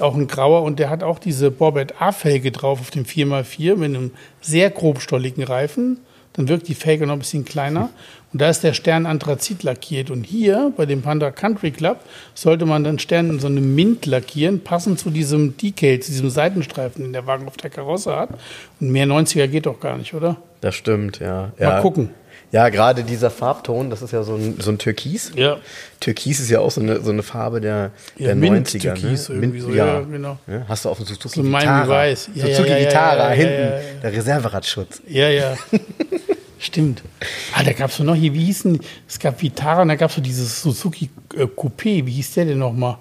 [0.00, 3.94] Auch ein grauer und der hat auch diese Borbett A-Felge drauf auf dem 4x4 mit
[3.94, 5.98] einem sehr grobstolligen Reifen.
[6.32, 7.90] Dann wirkt die Felge noch ein bisschen kleiner.
[8.32, 10.10] Und da ist der Stern Anthrazit lackiert.
[10.10, 12.00] Und hier bei dem Panda Country Club
[12.34, 16.30] sollte man den Stern in so einem Mint lackieren, passend zu diesem Decal, zu diesem
[16.30, 18.30] Seitenstreifen, den der Wagen auf der Karosse hat.
[18.80, 20.36] Und mehr 90er geht doch gar nicht, oder?
[20.60, 21.52] Das stimmt, ja.
[21.58, 21.80] Mal ja.
[21.80, 22.10] gucken.
[22.52, 25.32] Ja, gerade dieser Farbton, das ist ja so ein, so ein Türkis.
[25.34, 25.56] Ja.
[26.00, 28.94] Türkis ist ja auch so eine, so eine Farbe der, Ja, der Mint 90er.
[28.94, 29.36] Türkis ne?
[29.36, 30.38] irgendwie so, ja, genau.
[30.46, 31.88] Ja, hast du auf dem Suzuki So Vitara.
[31.88, 32.28] Weiß.
[32.34, 33.80] Ja, ja, Suzuki ja, ja, ja, ja, hinten, ja, ja.
[34.02, 35.02] der Reserveradschutz.
[35.08, 35.56] Ja, ja.
[36.62, 37.02] Stimmt.
[37.54, 40.16] Ah, da gab es noch hier, wie hießen, es gab Vitara und da gab es
[40.16, 42.98] so dieses Suzuki äh, Coupé, wie hieß der denn nochmal?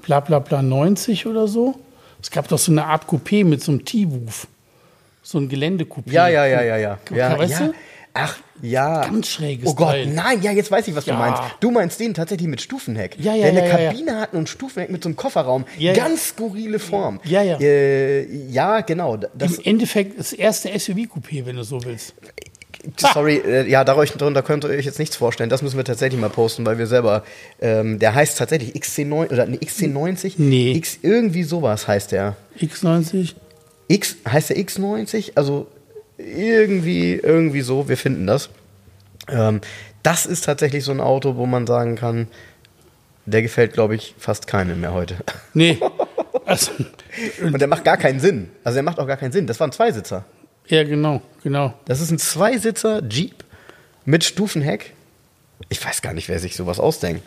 [0.00, 1.78] Bla bla bla 90 oder so?
[2.22, 4.46] Es gab doch so eine Art Coupé mit so einem T-Woof.
[5.22, 6.10] So ein Geländecoupé.
[6.10, 6.98] Ja, ja, ja, ja, ja.
[7.14, 7.66] ja, weißt ja.
[7.66, 7.74] du?
[8.14, 9.02] Ach, ja.
[9.02, 10.06] Ganz schräges Oh Gott, Teil.
[10.06, 11.12] nein, ja, jetzt weiß ich, was Ja.
[11.14, 11.42] du meinst.
[11.60, 13.16] Du meinst den tatsächlich mit Stufenheck.
[13.20, 13.90] Ja, ja, Der eine ja, ja, ja.
[13.90, 15.66] Kabine hat und Stufenheck mit so einem Kofferraum.
[15.94, 17.20] Ganz skurrile Form.
[17.24, 17.58] Ja, ja.
[17.60, 19.18] Äh, ja, genau.
[19.18, 22.14] Das, Im Endeffekt das erste SUV-Coupé, wenn du so willst.
[22.96, 25.50] Sorry, äh, ja, darunter könnt ihr euch jetzt nichts vorstellen.
[25.50, 27.24] Das müssen wir tatsächlich mal posten, weil wir selber,
[27.60, 30.34] ähm, der heißt tatsächlich XC9 oder nee, XC90.
[30.38, 30.72] Nee.
[30.72, 32.36] X, irgendwie sowas heißt der.
[32.58, 33.34] X90?
[33.88, 35.32] X, heißt der X90?
[35.34, 35.66] Also
[36.16, 38.48] irgendwie, irgendwie so, wir finden das.
[39.28, 39.60] Ähm,
[40.02, 42.28] das ist tatsächlich so ein Auto, wo man sagen kann,
[43.26, 45.16] der gefällt, glaube ich, fast keinem mehr heute.
[45.54, 45.78] Nee.
[46.46, 46.72] Also,
[47.42, 48.50] Und der macht gar keinen Sinn.
[48.64, 49.46] Also der macht auch gar keinen Sinn.
[49.46, 50.24] Das war ein Zweisitzer.
[50.70, 51.74] Ja, genau, genau.
[51.86, 53.44] Das ist ein Zweisitzer Jeep
[54.04, 54.94] mit Stufenheck.
[55.68, 57.22] Ich weiß gar nicht, wer sich sowas ausdenkt.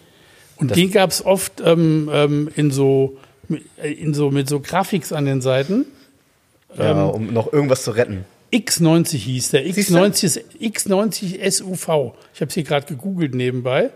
[0.57, 3.17] Und Das- den gab es oft ähm, ähm, in so,
[3.81, 5.85] äh, in so, mit so Grafiks an den Seiten.
[6.77, 8.25] Ja, Ähm, um noch irgendwas zu retten.
[8.51, 9.63] X90 hieß der.
[9.73, 9.95] Siehst du?
[9.95, 12.13] X90, ist- X90 SUV.
[12.33, 13.89] Ich habe es hier gerade gegoogelt nebenbei.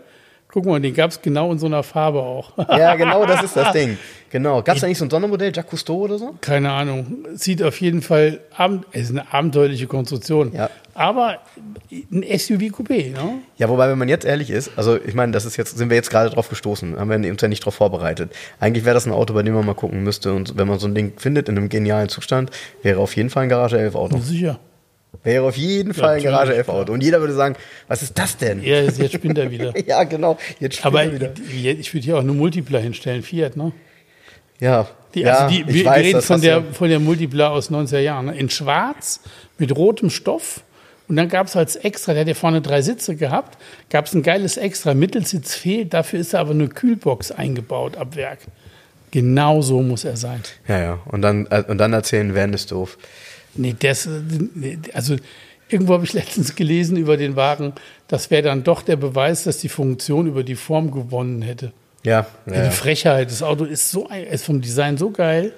[0.50, 2.52] Guck mal, den gab es genau in so einer Farbe auch.
[2.56, 3.98] Ja, genau, das ist das Ding.
[4.30, 4.62] Genau.
[4.62, 6.34] Gab es da nicht so ein Sondermodell, Jacques Cousteau oder so?
[6.40, 7.26] Keine Ahnung.
[7.34, 10.52] Sieht auf jeden Fall, abend, es ist eine abenteuerliche Konstruktion.
[10.54, 10.70] Ja.
[10.94, 11.38] Aber
[11.92, 13.40] ein SUV-Coupé, ne?
[13.56, 15.96] Ja, wobei, wenn man jetzt ehrlich ist, also ich meine, das ist jetzt, sind wir
[15.96, 18.32] jetzt gerade drauf gestoßen, haben wir uns ja nicht drauf vorbereitet.
[18.58, 20.88] Eigentlich wäre das ein Auto, bei dem man mal gucken müsste und wenn man so
[20.88, 22.50] ein Ding findet in einem genialen Zustand,
[22.82, 24.18] wäre auf jeden Fall ein Garage 11 Auto.
[24.18, 24.58] Sicher.
[25.24, 26.92] Wäre auf jeden Fall ein Garage 11 Auto.
[26.92, 27.56] Und jeder würde sagen,
[27.88, 28.62] was ist das denn?
[28.62, 29.74] Ja, jetzt spinnt er wieder.
[29.86, 30.38] Ja, genau.
[30.60, 31.32] Jetzt spielt Aber er wieder.
[31.52, 33.72] ich würde hier auch eine Multipla hinstellen, Fiat, ne?
[34.60, 34.88] Ja.
[35.14, 38.26] Die, ja, also die, wir, weiß, reden von der, von der Multipla aus 90er Jahren.
[38.26, 38.38] Ne?
[38.38, 39.20] In schwarz
[39.56, 40.62] mit rotem Stoff.
[41.08, 43.56] Und dann gab es als extra, der hat ja vorne drei Sitze gehabt,
[43.88, 44.92] gab es ein geiles Extra.
[44.92, 48.40] Mittelsitz fehlt, dafür ist da aber eine Kühlbox eingebaut ab Werk.
[49.10, 50.42] Genau so muss er sein.
[50.66, 50.98] Ja, ja.
[51.06, 52.98] Und dann, äh, und dann erzählen, Van ist doof.
[53.54, 54.08] Nee, das,
[54.54, 55.16] nee, also
[55.68, 57.72] irgendwo habe ich letztens gelesen über den Wagen,
[58.06, 61.72] das wäre dann doch der Beweis, dass die Funktion über die Form gewonnen hätte.
[62.04, 62.70] Ja, ja, ja.
[62.70, 63.30] Frechheit.
[63.30, 65.52] Das Auto ist so ist vom Design so geil.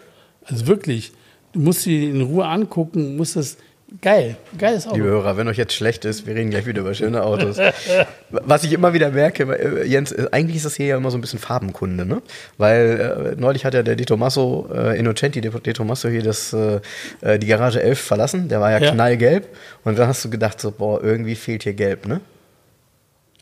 [0.45, 1.13] Also wirklich.
[1.53, 3.57] Du musst dir in Ruhe angucken, musst das
[4.01, 4.97] geil, geiles Auto.
[4.97, 7.59] Liebe Hörer, wenn euch jetzt schlecht ist, wir reden gleich wieder über schöne Autos.
[8.31, 11.19] Was ich immer wieder merke, äh, Jens, äh, eigentlich ist das hier ja immer so
[11.19, 12.23] ein bisschen Farbenkunde, ne?
[12.59, 16.53] Weil äh, neulich hat ja der De Tomaso, äh, Innocenti De, De Tomaso hier das,
[16.53, 16.81] äh,
[17.21, 18.49] äh, die Garage 11 verlassen.
[18.49, 18.93] Der war ja, Ja.
[18.93, 19.49] knallgelb.
[19.85, 22.21] Und dann hast du gedacht, so, boah, irgendwie fehlt hier gelb, ne?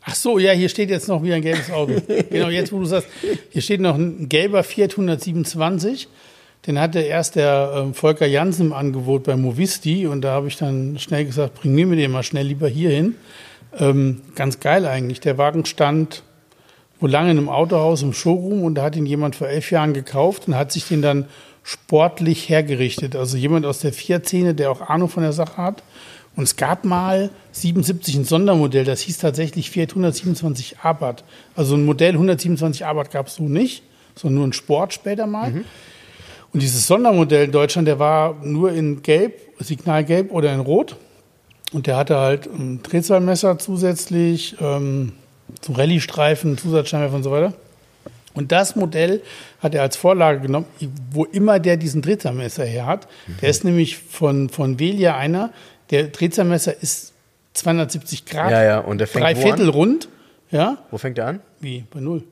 [0.05, 1.93] Ach so, ja, hier steht jetzt noch wieder ein gelbes Auto.
[2.31, 3.07] genau, jetzt wo du sagst,
[3.49, 6.07] hier steht noch ein gelber Fiat 127.
[6.67, 10.57] Den hatte erst der ähm, Volker Jansen im Angebot bei Movisti und da habe ich
[10.57, 13.15] dann schnell gesagt, bring mir den mal schnell lieber hier hin.
[13.77, 15.19] Ähm, ganz geil eigentlich.
[15.21, 16.23] Der Wagen stand
[16.99, 19.93] wohl lange in einem Autohaus im Showroom und da hat ihn jemand vor elf Jahren
[19.93, 21.25] gekauft und hat sich den dann
[21.63, 23.15] sportlich hergerichtet.
[23.15, 25.83] Also jemand aus der Fiat-Szene, der auch Ahnung von der Sache hat.
[26.35, 31.23] Und es gab mal 77 ein Sondermodell, das hieß tatsächlich Fiat 127 Abarth.
[31.55, 33.83] Also ein Modell 127 Abarth gab es so nicht,
[34.15, 35.63] sondern nur ein Sport später mal.
[36.53, 40.95] Und dieses Sondermodell in Deutschland, der war nur in Gelb, Signalgelb oder in Rot.
[41.71, 45.11] Und der hatte halt ein Drehzahlmesser zusätzlich, ähm,
[45.61, 47.53] so Rallye-Streifen, Zusatzscheinwerfer und so weiter.
[48.33, 49.21] Und das Modell
[49.59, 50.65] hat er als Vorlage genommen,
[51.11, 53.07] wo immer der diesen Drehzahlmesser her hat.
[53.41, 55.51] Der ist nämlich von, von Velia einer,
[55.91, 57.13] der Drehzahlmesser ist
[57.53, 59.69] 270 Grad, Ja, ja, und der fängt drei Viertel an?
[59.69, 60.09] rund.
[60.51, 61.39] Ja, Wo fängt der an?
[61.59, 62.23] wie bei Null.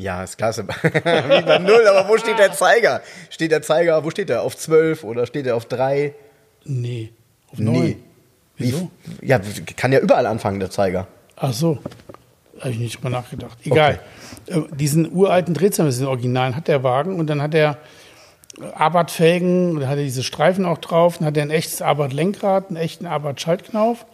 [0.00, 0.64] Ja, ist klasse.
[0.82, 3.02] Wie bei Null, aber wo steht der Zeiger?
[3.30, 4.42] Steht der Zeiger, wo steht der?
[4.42, 6.14] Auf 12 oder steht er auf 3?
[6.64, 7.12] Nee,
[7.50, 7.64] auf Nee.
[7.64, 7.86] neun.
[7.86, 7.96] Wie-
[8.58, 8.90] Wieso?
[9.22, 9.40] Ja,
[9.76, 11.08] kann ja überall anfangen, der Zeiger.
[11.36, 11.78] Ach so.
[12.60, 13.58] Habe ich nicht drüber nachgedacht.
[13.64, 13.98] Egal.
[14.48, 14.58] Okay.
[14.60, 17.78] Äh, diesen uralten Drehzahlmesser, diesen Originalen, hat der Wagen und dann hat er
[18.74, 22.76] Abarth-Felgen, dann hat er diese Streifen auch drauf, dann hat er ein echtes Abarth-Lenkrad, einen
[22.76, 24.06] echten Abarth-Schaltknauf,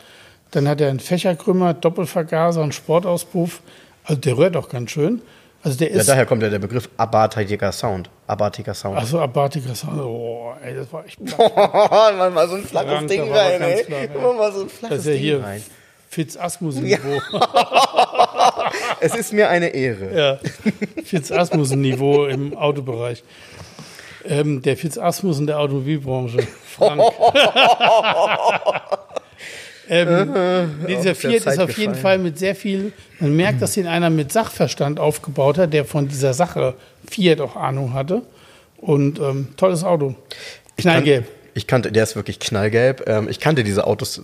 [0.51, 3.63] dann hat er einen Fächerkrümmer, Doppelvergaser, einen Sportauspuff.
[4.05, 5.23] Also der rührt auch ganz schön.
[5.65, 8.11] Also der ist ja, daher kommt ja der Begriff abartiger Sound.
[8.27, 8.99] Abartiger Sound.
[8.99, 9.99] Achso, abartiger Sound.
[9.99, 11.19] Oh, ey, das war echt.
[11.39, 14.09] mal, mal so ein flaches Ding rein, ey.
[14.19, 15.63] Mal so ein flaches das ist ja hier rein.
[16.11, 17.19] Fitz Asmussen-Niveau.
[17.33, 18.73] Ja.
[19.01, 20.15] es ist mir eine Ehre.
[20.15, 20.39] Ja,
[21.03, 23.25] Fitz Asmussen-Niveau im Autobereich.
[24.27, 26.47] Ähm, der Fitz Asmussen der Automobilbranche.
[26.77, 27.03] Frank.
[29.89, 34.11] ähm, dieser Fiat ist auf jeden Fall mit sehr viel, man merkt, dass ihn einer
[34.11, 36.75] mit Sachverstand aufgebaut hat, der von dieser Sache
[37.09, 38.23] Fiat auch Ahnung hatte.
[38.79, 40.15] Und ähm, tolles Auto.
[40.77, 41.25] Knallgelb.
[41.55, 43.09] Ich kannte, der ist wirklich knallgelb.
[43.09, 44.21] Ähm, ich kannte diese Autos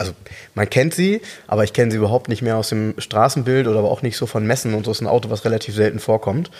[0.00, 0.12] also
[0.54, 3.90] man kennt sie, aber ich kenne sie überhaupt nicht mehr aus dem Straßenbild oder aber
[3.90, 6.50] auch nicht so von Messen und so ist ein Auto, was relativ selten vorkommt.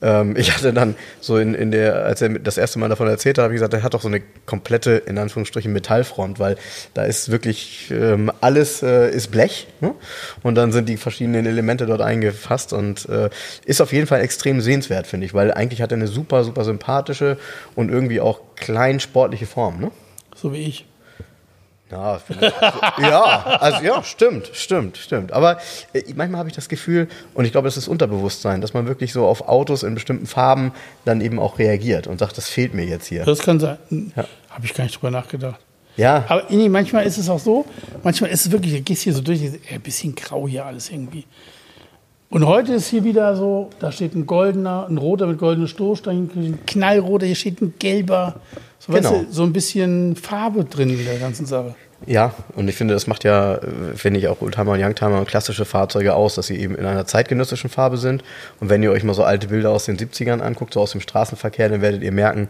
[0.00, 3.36] Ähm, ich hatte dann so in, in der, als er das erste Mal davon erzählt
[3.36, 6.56] hat, habe ich gesagt, er hat doch so eine komplette, in Anführungsstrichen, Metallfront, weil
[6.94, 9.92] da ist wirklich ähm, alles äh, ist Blech ne?
[10.42, 13.28] und dann sind die verschiedenen Elemente dort eingefasst und äh,
[13.66, 16.64] ist auf jeden Fall extrem sehenswert, finde ich, weil eigentlich hat er eine super, super
[16.64, 17.36] sympathische
[17.74, 19.80] und irgendwie auch klein sportliche Form.
[19.80, 19.90] Ne?
[20.34, 20.86] So wie ich.
[21.90, 22.20] Ja,
[22.98, 23.22] ja,
[23.60, 25.32] also ja, stimmt, stimmt, stimmt.
[25.32, 25.58] Aber
[25.92, 29.12] äh, manchmal habe ich das Gefühl, und ich glaube, das ist Unterbewusstsein, dass man wirklich
[29.12, 30.72] so auf Autos in bestimmten Farben
[31.04, 33.24] dann eben auch reagiert und sagt, das fehlt mir jetzt hier.
[33.24, 33.78] Das kann sein.
[34.16, 34.24] Ja.
[34.50, 35.60] Habe ich gar nicht drüber nachgedacht.
[35.96, 36.24] Ja.
[36.28, 37.64] Aber nee, manchmal ist es auch so,
[38.02, 41.24] manchmal ist es wirklich, du gehst hier so durch, ein bisschen grau hier alles irgendwie.
[42.28, 46.30] Und heute ist hier wieder so, da steht ein goldener, ein roter mit goldenem Stoßstein,
[46.34, 48.40] ein knallroter, hier steht ein gelber.
[48.78, 49.10] So, genau.
[49.10, 51.74] weißt du, so ein bisschen Farbe drin in der ganzen Sache.
[52.04, 53.58] Ja, und ich finde, das macht ja,
[53.94, 57.06] finde ich, auch Oldtimer und Youngtimer und klassische Fahrzeuge aus, dass sie eben in einer
[57.06, 58.22] zeitgenössischen Farbe sind.
[58.60, 61.00] Und wenn ihr euch mal so alte Bilder aus den 70ern anguckt, so aus dem
[61.00, 62.48] Straßenverkehr, dann werdet ihr merken,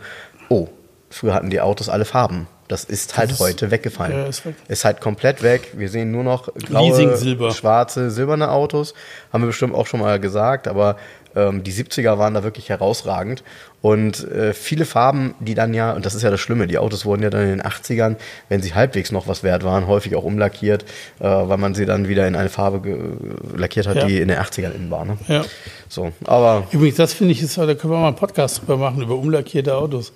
[0.49, 0.69] oh,
[1.11, 2.49] früher hatten die Autos alle Farben.
[2.69, 4.17] Das ist halt das heute weggefallen.
[4.17, 4.57] Ja, ist, weg.
[4.69, 5.73] ist, halt komplett weg.
[5.75, 8.95] Wir sehen nur noch graue, schwarze, silberne Autos.
[9.33, 10.97] Haben wir bestimmt auch schon mal gesagt, aber
[11.37, 13.45] ähm, die 70er waren da wirklich herausragend.
[13.83, 17.05] Und äh, viele Farben, die dann ja, und das ist ja das Schlimme, die Autos
[17.05, 18.17] wurden ja dann in den 80ern,
[18.49, 20.85] wenn sie halbwegs noch was wert waren, häufig auch umlackiert,
[21.21, 23.17] äh, weil man sie dann wieder in eine Farbe
[23.57, 24.07] lackiert hat, ja.
[24.07, 25.05] die in den 80ern innen war.
[25.05, 25.19] Ne?
[25.29, 25.45] Ja.
[25.89, 29.03] So, aber Übrigens, das finde ich, ist, da können wir mal einen Podcast drüber machen,
[29.03, 30.13] über umlackierte Autos.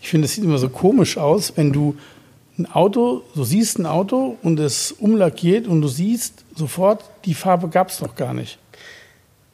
[0.00, 1.96] Ich finde, es sieht immer so komisch aus, wenn du
[2.58, 7.68] ein Auto, du siehst ein Auto und es umlackiert und du siehst sofort, die Farbe
[7.68, 8.58] gab es noch gar nicht.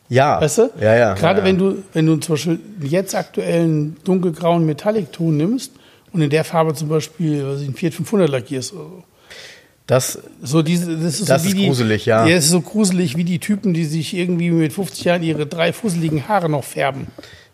[0.08, 0.40] Ja.
[0.40, 0.70] Weißt du?
[0.80, 1.14] Ja, ja.
[1.14, 1.50] Gerade ja, ja.
[1.50, 5.72] wenn du, wenn du zum Beispiel jetzt aktuellen dunkelgrauen Metallic-Ton nimmst
[6.12, 9.04] und in der Farbe zum Beispiel, was ich, einen Fiat 500 lackierst oder so.
[9.86, 12.28] Das, so diese, das ist, das so ist gruselig, die, ja.
[12.28, 15.72] Das ist so gruselig wie die Typen, die sich irgendwie mit 50 Jahren ihre drei
[15.72, 17.06] fusseligen Haare noch färben.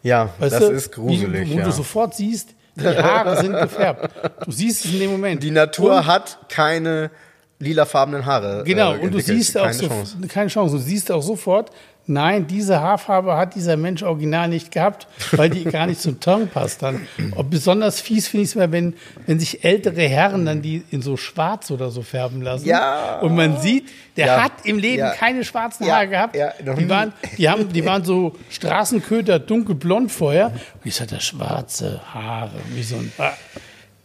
[0.02, 0.70] Ja, weißt das du?
[0.72, 1.48] ist gruselig.
[1.48, 1.64] Wie, wo ja.
[1.64, 4.10] du sofort siehst, die Haare sind gefärbt.
[4.44, 5.44] Du siehst es in dem Moment.
[5.44, 7.12] Die Natur und, hat keine
[7.60, 8.64] lilafarbenen Haare.
[8.66, 10.16] Genau, äh, und du siehst keine auch so, Chance.
[10.26, 10.76] keine Chance.
[10.76, 11.70] Du siehst auch sofort,
[12.06, 16.48] nein, diese Haarfarbe hat dieser Mensch original nicht gehabt, weil die gar nicht zum Ton
[16.48, 17.06] passt dann.
[17.34, 18.94] Und besonders fies finde ich es mal, wenn,
[19.26, 22.66] wenn sich ältere Herren dann die in so schwarz oder so färben lassen.
[22.66, 23.20] Ja.
[23.20, 24.42] Und man sieht, der Ja.
[24.44, 25.10] hat im Leben Ja.
[25.12, 25.90] keine schwarzen.
[25.90, 26.36] Haare gehabt.
[26.36, 30.46] Die, waren, die, haben, die waren so Straßenköter dunkelblond vorher.
[30.48, 32.50] Und jetzt hat er schwarze Haare.
[32.74, 33.12] Wie so ein.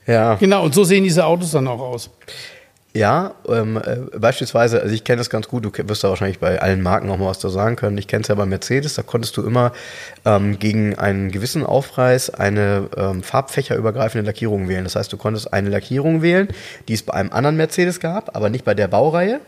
[0.08, 0.36] Ja.
[0.36, 2.10] Genau, und so sehen diese Autos dann auch aus.
[2.96, 6.60] Ja, ähm, äh, beispielsweise, also ich kenne das ganz gut, du wirst da wahrscheinlich bei
[6.60, 8.00] allen Marken auch mal was da sagen können.
[8.00, 9.74] Ich kenne es ja bei Mercedes, da konntest du immer
[10.26, 14.86] ähm, gegen einen gewissen Aufpreis eine ähm, farbfächerübergreifende Lackierung wählen.
[14.86, 16.48] Das heißt, du konntest eine Lackierung wählen,
[16.88, 19.40] die es bei einem anderen Mercedes gab, aber nicht bei der Baureihe.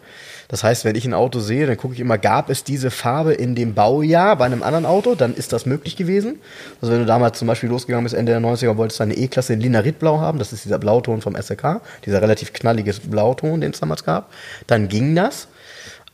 [0.51, 3.33] Das heißt, wenn ich ein Auto sehe, dann gucke ich immer, gab es diese Farbe
[3.33, 6.39] in dem Baujahr bei einem anderen Auto, dann ist das möglich gewesen.
[6.81, 9.53] Also wenn du damals zum Beispiel losgegangen bist, Ende der 90er, wolltest du eine E-Klasse
[9.53, 13.79] in Linaritblau haben, das ist dieser Blauton vom SLK, dieser relativ knallige Blauton, den es
[13.79, 14.29] damals gab,
[14.67, 15.47] dann ging das.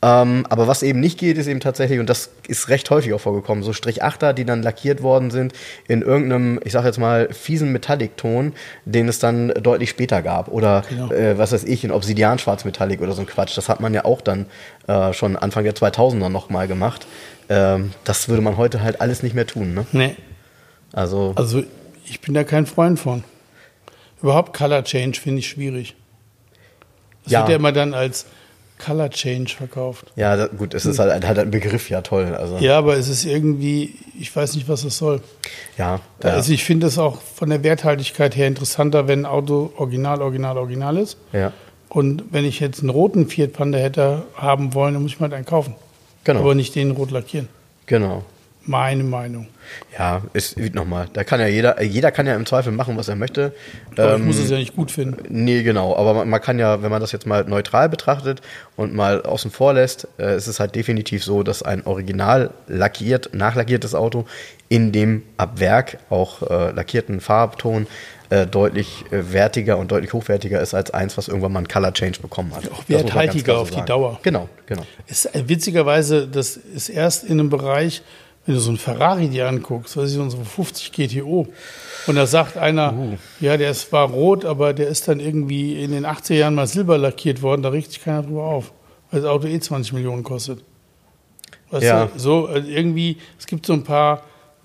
[0.00, 3.20] Ähm, aber was eben nicht geht, ist eben tatsächlich, und das ist recht häufig auch
[3.20, 5.52] vorgekommen, so Strich-Achter, die dann lackiert worden sind
[5.88, 8.52] in irgendeinem, ich sag jetzt mal, fiesen Metallic-Ton,
[8.84, 10.48] den es dann deutlich später gab.
[10.48, 11.10] Oder Genau.
[11.10, 13.56] äh, was weiß ich, in Obsidian-Schwarz-Metallic oder so ein Quatsch.
[13.56, 14.46] Das hat man ja auch dann
[14.86, 17.08] äh, schon Anfang der 2000er nochmal gemacht.
[17.48, 19.74] Ähm, das würde man heute halt alles nicht mehr tun.
[19.74, 19.86] Ne?
[19.90, 20.14] Nee.
[20.92, 21.64] Also, Also
[22.04, 23.24] ich bin da kein Freund von.
[24.22, 25.96] Überhaupt Color Change finde ich schwierig.
[27.24, 27.40] Das Ja.
[27.40, 28.26] wird ja immer dann als
[28.78, 30.06] Color Change verkauft.
[30.16, 32.34] ja, da, gut, es ist halt, halt ein Begriff, ja toll.
[32.34, 35.20] Also, Ja, aber es ist irgendwie, ich weiß nicht, was es soll.
[35.76, 39.72] ja, ja, Also ich finde es auch von der Werthaltigkeit her interessanter, wenn ein Auto
[39.76, 41.16] original, original, original ist.
[41.32, 41.52] ja.
[41.90, 45.32] Und wenn ich jetzt einen roten Fiat Panda hätte haben wollen, dann muss ich mal
[45.32, 45.74] einen kaufen.
[46.24, 46.40] Genau.
[46.40, 47.48] Aber nicht den rot lackieren.
[47.86, 48.24] Genau.
[48.68, 49.48] Meine Meinung.
[49.98, 51.08] Ja, ist wie nochmal.
[51.14, 53.54] Da kann ja jeder, jeder kann ja im Zweifel machen, was er möchte.
[53.96, 55.24] Aber Ähm, ich muss es ja nicht gut finden.
[55.30, 55.96] Nee, genau.
[55.96, 58.42] Aber man, man kann ja, wenn man das jetzt mal neutral betrachtet
[58.76, 63.30] und mal außen vor lässt, äh, ist es halt definitiv so, dass ein original lackiert,
[63.32, 64.26] nachlackiertes Auto
[64.68, 67.86] in dem ab Werk auch äh, lackierten Farbton
[68.28, 71.94] äh, deutlich äh, wertiger und deutlich hochwertiger ist als eins, was irgendwann mal einen Color
[71.94, 72.70] Change bekommen hat.
[72.70, 73.82] Auch werthaltiger so auf die.
[73.82, 74.20] Dauer.
[74.22, 74.82] Genau, genau.
[75.06, 78.02] Ist, äh, witzigerweise, das ist erst in einem Bereich,
[78.48, 81.46] wenn du so einen Ferrari dir anguckst, was ist unsere 50 GTO.
[82.06, 85.90] Und da sagt einer, ja, der ist, war rot, aber der ist dann irgendwie in
[85.90, 88.72] den 80er Jahren mal silber lackiert worden, da riecht sich keiner drüber auf,
[89.10, 90.64] weil das Auto eh 20 Millionen kostet.
[91.70, 92.06] Weißt Ja.
[92.06, 94.22] du, so also irgendwie, es gibt so ein paar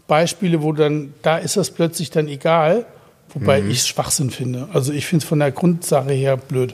[0.07, 2.85] Beispiele, wo dann, da ist das plötzlich dann egal,
[3.33, 4.69] wobei ich es Schwachsinn finde.
[4.71, 6.73] Also ich finde es von der Grundsache her blöd.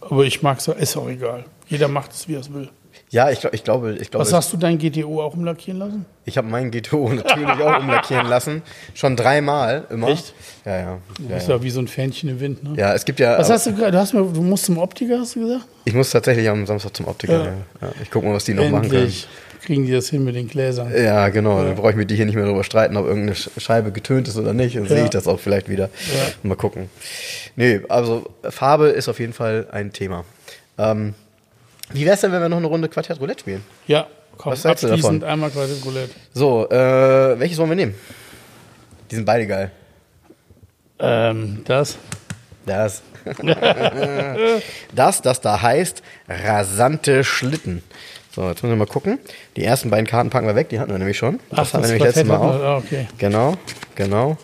[0.00, 1.44] Aber ich mag es, ist auch egal.
[1.68, 2.68] Jeder macht es, wie er es will.
[3.14, 6.04] Ja, ich, ich glaube, ich glaube, Was hast du dein GTO auch umlackieren lassen?
[6.24, 8.62] ich habe meinen GTO natürlich auch umlackieren lassen.
[8.92, 10.08] Schon dreimal immer.
[10.08, 10.34] Echt?
[10.64, 10.98] Ja, ja.
[11.18, 11.54] Du ja, bist ja.
[11.56, 12.74] ja wie so ein Fähnchen im Wind, ne?
[12.76, 13.38] ja, es gibt ja.
[13.38, 13.96] Was hast du gerade?
[14.10, 15.64] Du, du musst zum Optiker, hast du gesagt?
[15.84, 17.44] Ich muss tatsächlich am Samstag zum Optiker.
[17.44, 17.52] Ja.
[17.82, 17.92] Ja.
[18.02, 19.02] Ich gucke mal, was die noch machen können.
[19.02, 19.28] Endlich
[19.64, 20.92] kriegen die das hin mit den Gläsern.
[20.96, 21.62] Ja, genau.
[21.62, 24.26] Dann brauche ich mit dir hier nicht mehr darüber streiten, ob irgendeine Sch- Scheibe getönt
[24.26, 24.74] ist oder nicht.
[24.76, 25.88] Dann sehe ich das auch vielleicht wieder.
[26.42, 26.90] Mal gucken.
[27.54, 30.24] Nee, also Farbe ist auf jeden Fall ein Thema.
[30.78, 31.14] Ähm,
[31.94, 33.62] wie wäre es denn, wenn wir noch eine Runde Quartett Roulette spielen?
[33.86, 35.24] Ja, komm, Was du abschließend davon?
[35.24, 36.10] einmal Quartett Roulette.
[36.32, 37.94] So, äh, welches wollen wir nehmen?
[39.10, 39.70] Die sind beide geil.
[40.98, 41.96] Ähm, das.
[42.66, 43.02] Das.
[44.94, 47.82] das, das da heißt rasante Schlitten.
[48.34, 49.18] So, jetzt müssen wir mal gucken.
[49.56, 51.38] Die ersten beiden Karten packen wir weg, die hatten wir nämlich schon.
[51.50, 52.78] Das hatten wir nämlich letztes Mal auch.
[52.78, 53.06] okay.
[53.18, 53.56] Genau,
[53.94, 54.36] genau.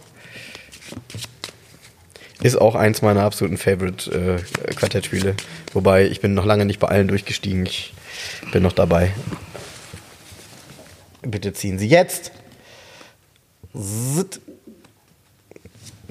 [2.43, 5.35] Ist auch eins meiner absoluten Favorite äh, Quartettspiele.
[5.73, 7.67] Wobei ich bin noch lange nicht bei allen durchgestiegen.
[7.67, 7.93] Ich
[8.53, 9.13] bin noch dabei.
[11.23, 12.33] Bitte ziehen Sie jetzt.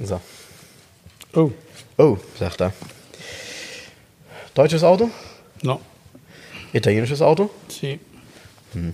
[0.01, 0.21] So.
[1.34, 1.51] Oh,
[1.97, 2.71] Oh, sagt er.
[4.53, 5.09] Deutsches Auto?
[5.61, 5.82] no.
[6.71, 7.49] Italienisches Auto?
[7.67, 7.99] Sie.
[8.73, 8.93] Hm.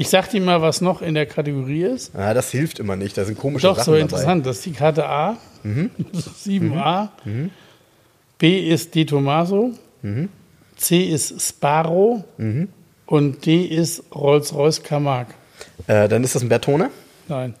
[0.00, 2.14] Ich sag dir mal, was noch in der Kategorie ist.
[2.14, 3.18] Ah, das hilft immer nicht.
[3.18, 4.02] Da sind komische Doch, Sachen so dabei.
[4.02, 4.46] interessant.
[4.46, 5.36] Das ist die Karte A.
[5.64, 5.90] Mhm.
[6.14, 7.08] 7a.
[8.38, 9.72] B ist De Tomaso.
[10.02, 10.28] Mhm.
[10.76, 12.22] C ist Sparrow.
[13.06, 15.34] Und D ist Rolls-Royce Camargue.
[15.88, 16.90] Äh, dann ist das ein Bertone?
[17.26, 17.54] Nein.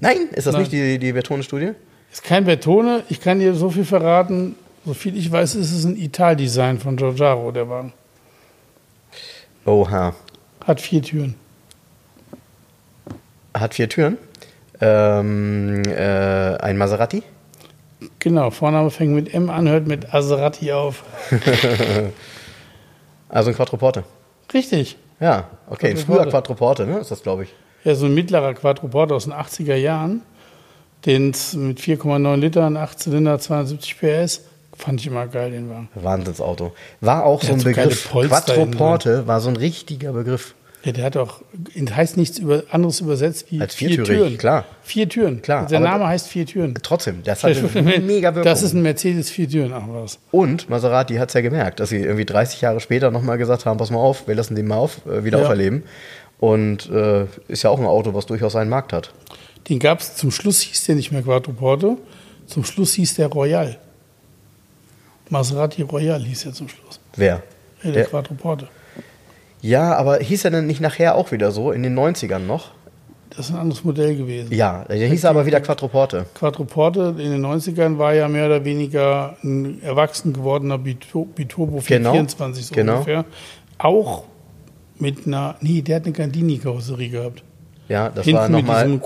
[0.00, 0.62] Nein, ist das Nein.
[0.62, 1.72] nicht die, die Bertone-Studie?
[2.10, 3.02] Ist kein Bertone.
[3.10, 4.54] Ich kann dir so viel verraten.
[4.86, 7.92] So viel ich weiß, ist es ein Ital-Design von Giorgiaro, der Wagen.
[9.66, 10.14] Oha.
[10.66, 11.34] Hat vier Türen.
[13.62, 14.18] Hat vier Türen.
[14.80, 17.22] Ähm, äh, ein Maserati?
[18.18, 21.04] Genau, Vorname fängt mit M an, hört mit Aserati auf.
[23.32, 24.04] Also ein Quattroporte.
[24.52, 24.98] Richtig.
[25.18, 25.88] Ja, okay.
[25.88, 26.04] Ein Quattroporte.
[26.04, 26.98] früher Quattroporte, ne?
[26.98, 27.54] Ist das, glaube ich.
[27.82, 30.20] Ja, so ein mittlerer Quadruporter aus den 80er Jahren,
[31.06, 34.42] den es mit 4,9 Litern, 8 Zylinder, 270 PS,
[34.76, 35.88] fand ich immer geil, den Wagen.
[35.94, 36.74] Wahnsinnsauto.
[37.00, 38.14] War auch Der so ein so Begriff.
[38.14, 40.54] Innen Quattroporte war so ein richtiger Begriff.
[40.84, 41.42] Ja, der hat auch,
[41.78, 44.36] heißt nichts über, anderes übersetzt wie Als vier Türen.
[44.36, 44.64] klar.
[44.82, 45.40] Vier Türen.
[45.40, 46.74] Klar, Der Name heißt vier Türen.
[46.82, 47.62] Trotzdem, das hatte
[48.00, 48.42] mega Wirkung.
[48.42, 50.18] Das ist ein Mercedes vier Türen, ach was.
[50.32, 53.76] Und Maserati hat es ja gemerkt, dass sie irgendwie 30 Jahre später nochmal gesagt haben,
[53.78, 55.44] pass mal auf, wir lassen den mal auf, äh, wieder Ja.
[55.44, 55.84] auferleben.
[56.40, 59.12] Und äh, ist ja auch ein Auto, was durchaus seinen Markt hat.
[59.68, 61.96] Den gab es, zum Schluss hieß der nicht mehr Quattroporte,
[62.48, 63.78] zum Schluss hieß der Royal.
[65.30, 66.98] Maserati Royal hieß er zum Schluss.
[67.16, 67.34] Wer?
[67.36, 67.42] Ja,
[67.84, 68.68] der Der- Quattroporte.
[69.62, 72.72] Ja, aber hieß er denn nicht nachher auch wieder so, in den 90ern noch?
[73.30, 74.52] Das ist ein anderes Modell gewesen.
[74.52, 76.26] Ja, der hieß aber wieder Quattroporte.
[76.34, 82.66] Quattroporte in den 90ern war ja mehr oder weniger ein erwachsen gewordener Biturbo Genau, 424
[82.66, 82.94] so genau.
[82.94, 83.24] ungefähr.
[83.78, 84.24] Auch
[84.98, 87.42] mit einer, nee, der hat eine Gandini-Karosserie gehabt.
[87.88, 89.00] Ja, das Hinten war nochmal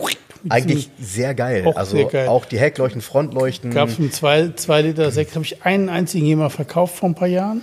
[0.49, 1.65] eigentlich sehr geil.
[1.67, 2.29] Auch also sehr geil.
[2.29, 3.71] auch die Heckleuchten, Frontleuchten.
[3.71, 7.29] Gab es einen 2 Liter 6, habe ich einen einzigen mal verkauft vor ein paar
[7.29, 7.63] Jahren.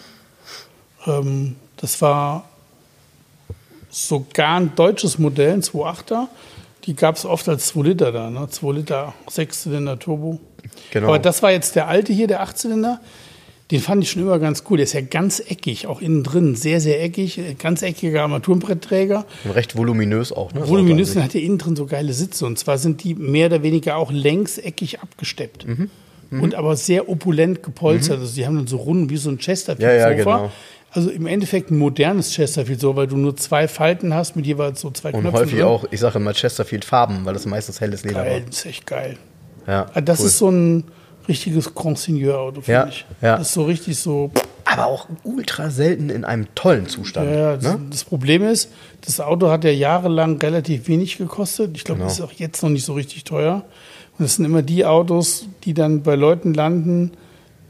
[1.05, 2.45] Ähm, das war
[3.93, 6.27] sogar ein deutsches Modell, ein 2.8er.
[6.85, 8.47] Die gab es oft als 2 Liter da, ne?
[8.49, 10.39] 2 Liter, 6 Zylinder Turbo.
[10.91, 11.07] Genau.
[11.07, 12.99] Aber das war jetzt der alte hier, der 8-Zylinder.
[13.71, 14.77] Den fand ich schon immer ganz cool.
[14.77, 16.55] Der ist ja ganz eckig, auch innen drin.
[16.55, 17.39] Sehr, sehr eckig.
[17.59, 19.25] Ganz eckiger Armaturenbrettträger.
[19.45, 20.53] Recht voluminös auch.
[20.53, 20.67] Ne?
[20.67, 22.45] Voluminös und hat ja innen drin so geile Sitze.
[22.45, 25.65] Und zwar sind die mehr oder weniger auch längseckig abgesteppt.
[25.67, 25.89] Mhm.
[26.41, 28.19] Und aber sehr opulent gepolstert.
[28.19, 29.93] Also die haben dann so Runden wie so ein Chesterfield-Sofa.
[29.95, 30.51] Ja, ja, genau.
[30.93, 34.91] Also im Endeffekt ein modernes Chesterfield-Sofa, weil du nur zwei Falten hast mit jeweils so
[34.91, 35.11] zwei.
[35.11, 35.39] Und Knöpfen.
[35.39, 35.63] häufig drin.
[35.63, 38.85] auch, ich sage immer Chesterfield Farben, weil das meistens helles Leder Geil, das ist echt
[38.85, 39.17] geil.
[39.65, 39.73] war.
[39.73, 40.25] Ja, Ah, Das cool.
[40.27, 40.83] ist so ein
[41.27, 43.05] richtiges Grand Seigneur-Auto, finde Ja, ich.
[43.21, 43.37] ja.
[43.37, 44.29] Das ist so richtig so.
[44.65, 47.29] aber auch ultra selten in einem tollen Zustand.
[47.29, 47.79] Ja, das, ne?
[47.89, 48.69] das Problem ist,
[49.01, 51.71] das Auto hat ja jahrelang relativ wenig gekostet.
[51.75, 52.09] Ich glaube, Genau.
[52.09, 53.63] das ist auch jetzt noch nicht so richtig teuer.
[54.19, 57.11] Und es sind immer die Autos, die dann bei Leuten landen,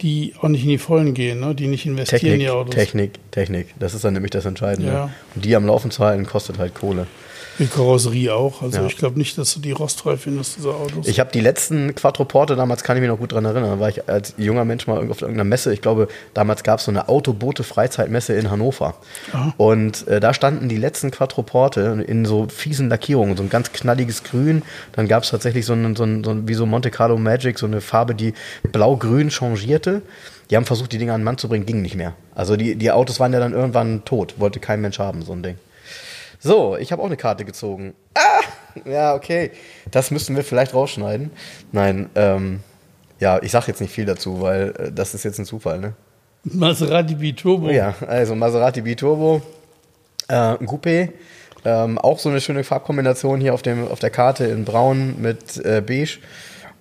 [0.04, 1.56] die auch nicht in die Vollen gehen, ne?
[1.56, 2.76] die nicht investieren in die Technik, Autos.
[2.76, 3.68] Technik, Technik.
[3.80, 4.91] Das ist dann nämlich das Entscheidende.
[4.91, 5.10] Ja.
[5.34, 7.08] Und die am Laufen zu halten, kostet halt Kohle.
[7.60, 8.62] Die Karosserie auch.
[8.62, 8.86] Also Ja.
[8.88, 11.08] ich glaube nicht, dass du die rostfrei findest, diese Autos.
[11.08, 13.89] Ich habe die letzten Quattroporte, damals kann ich mich noch gut dran erinnern, da war
[13.89, 17.08] ich als junger Mensch mal auf irgendeiner Messe, ich glaube, damals gab es so eine
[17.10, 18.95] Autoboote-Freizeitmesse in Hannover.
[19.58, 24.24] Und äh, da standen die letzten Quattroporte in so fiesen Lackierungen, so ein ganz knalliges
[24.24, 24.64] Grün.
[24.93, 27.60] Dann gab es tatsächlich so ein, so, ein, so ein, wie so Monte Carlo Magic,
[27.60, 28.34] so eine Farbe, die
[28.72, 30.01] blau-grün changierte.
[30.49, 32.14] Die haben versucht, die Dinger an den Mann zu bringen, ging nicht mehr.
[32.36, 35.41] Also die, die Autos waren ja dann irgendwann tot, wollte kein Mensch haben, so ein
[35.43, 35.56] Ding.
[36.44, 37.94] So, ich habe auch eine Karte gezogen.
[38.16, 38.41] Ah!
[38.86, 39.52] Ja, okay.
[39.91, 41.32] Das müssten wir vielleicht rausschneiden.
[41.72, 42.60] Nein, ähm,
[43.20, 45.94] ja, ich sage jetzt nicht viel dazu, weil äh, das ist jetzt ein Zufall, ne?
[46.44, 47.70] Maserati Biturbo.
[47.70, 49.41] Ja, also Maserati Biturbo,
[50.28, 51.12] äh, ein Coupé.
[51.64, 55.64] Ähm, auch so eine schöne Farbkombination hier auf, dem, auf der Karte in Braun mit
[55.64, 56.18] äh, Beige.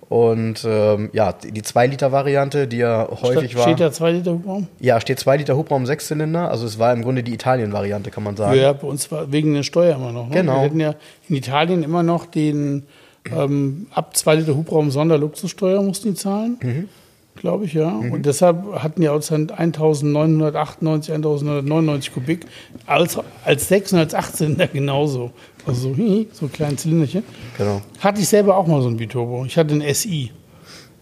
[0.09, 3.63] Und ähm, ja, die 2-Liter-Variante, die ja häufig Steht war.
[3.63, 4.67] steht da 2 Liter Hubraum?
[4.79, 6.49] ja, steht 2 Liter Hubraum, 6-Zylinder.
[6.49, 8.59] Also es war im Grunde die Italien-Variante, kann man sagen.
[8.59, 10.27] Ja, bei uns war wegen der Steuer immer noch.
[10.27, 10.35] Ne?
[10.35, 10.55] Genau.
[10.55, 10.95] Wir hatten ja
[11.29, 12.83] in Italien immer noch den
[13.31, 16.57] ähm, ab 2 Liter Hubraum Sonderluxussteuer mussten die zahlen.
[16.61, 16.89] Mhm.
[17.35, 17.89] Glaube ich, ja.
[17.89, 22.45] Und deshalb hatten die Autos dann 1998, 1999 Kubik,
[22.85, 25.31] als, als 6 und als 8 Zylinder genauso.
[25.65, 27.23] Also so, so ein kleines Zylinderchen.
[27.57, 27.81] Genau.
[27.99, 29.45] Hatte ich selber auch mal so ein Biturbo.
[29.45, 30.31] Ich hatte einen SI.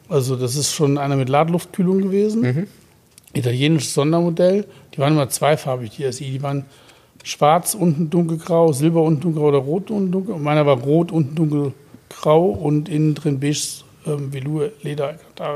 [0.08, 2.42] Also das ist schon einer mit Ladeluftkühlung gewesen.
[2.42, 2.68] Mhm.
[3.34, 4.66] Italienisches Sondermodell.
[4.94, 6.26] Die waren immer zweifarbig, die SI.
[6.26, 6.66] Die waren
[7.24, 10.36] schwarz, unten dunkelgrau, silber, unten dunkelgrau oder rot, unten dunkel.
[10.36, 15.16] Und meiner war rot, unten dunkelgrau und innen drin beige ähm, Velour, Leder,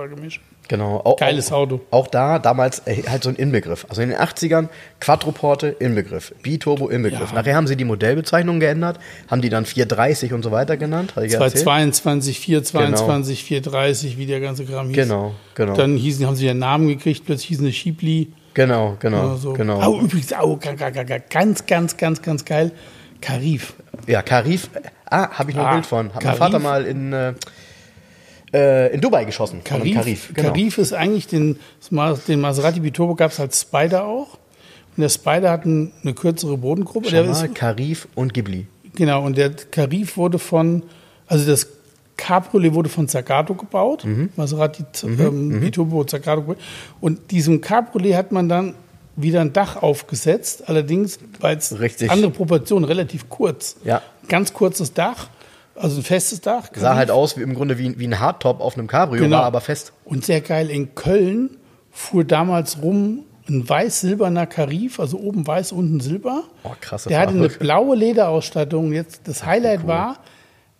[0.09, 0.39] gemisch.
[0.67, 1.01] Genau.
[1.03, 1.81] Auch, Geiles Auto.
[1.91, 3.85] Auch da damals äh, halt so ein Inbegriff.
[3.89, 7.29] Also in den 80ern Quattroporte Inbegriff, Biturbo Inbegriff.
[7.29, 7.35] Ja.
[7.35, 8.99] Nachher haben sie die Modellbezeichnung geändert,
[9.29, 11.15] haben die dann 430 und so weiter genannt.
[11.15, 11.63] Hatte ich ja erzählt.
[11.63, 14.95] 222, 422, 430, wie der ganze Kram hieß.
[14.95, 15.75] Genau, genau.
[15.75, 18.31] Dann hießen, haben sie ihren Namen gekriegt, plötzlich hießen sie Schiebli.
[18.55, 19.53] Genau, genau, oder so.
[19.53, 19.81] genau.
[19.87, 22.71] Oh, übrigens, oh, ga- ga- ga- ga- ganz, ganz, ganz, ganz geil.
[23.21, 23.73] Karif.
[24.07, 24.69] Ja, Karif.
[25.09, 26.07] Ah, habe ich noch ein Ah, Bild von.
[26.07, 26.37] Hat mein Karif.
[26.39, 27.33] Vater mal in, äh,
[28.55, 29.63] äh, in Dubai geschossen.
[29.63, 30.33] Karif, Karif.
[30.33, 30.49] Genau.
[30.49, 31.57] Karif ist eigentlich den,
[32.27, 34.37] den Maserati Biturbo gab es als Spider auch.
[34.95, 37.11] Und der Spider hat ein, eine kürzere Bodengruppe.
[37.11, 38.67] Mal, ist, Karif und Ghibli.
[38.95, 40.83] genau, und der Karif wurde von,
[41.27, 41.67] also das
[42.15, 44.05] Cabriolet wurde von Zagato gebaut.
[44.05, 44.29] Mhm.
[44.37, 46.55] Maserati ähm, Biturbo Zagato.
[47.01, 48.75] Und diesem Cabriolet hat man dann
[49.17, 51.73] wieder ein Dach aufgesetzt, allerdings, weil es
[52.07, 53.77] andere Proportionen, relativ kurz.
[53.83, 54.01] Ja.
[54.27, 55.29] Ganz kurzes Dach,
[55.75, 56.69] also ein festes Dach.
[56.73, 59.37] Sah halt aus wie im Grunde wie, wie ein Hardtop auf einem Cabrio, Genau.
[59.37, 59.93] war aber fest.
[60.05, 61.57] Und sehr geil, in Köln
[61.91, 66.43] fuhr damals rum ein weiß-silberner Karif, also oben weiß, unten silber.
[66.63, 68.91] Oh, krasse Der hatte eine blaue Lederausstattung.
[68.91, 70.17] Jetzt das Highlight war,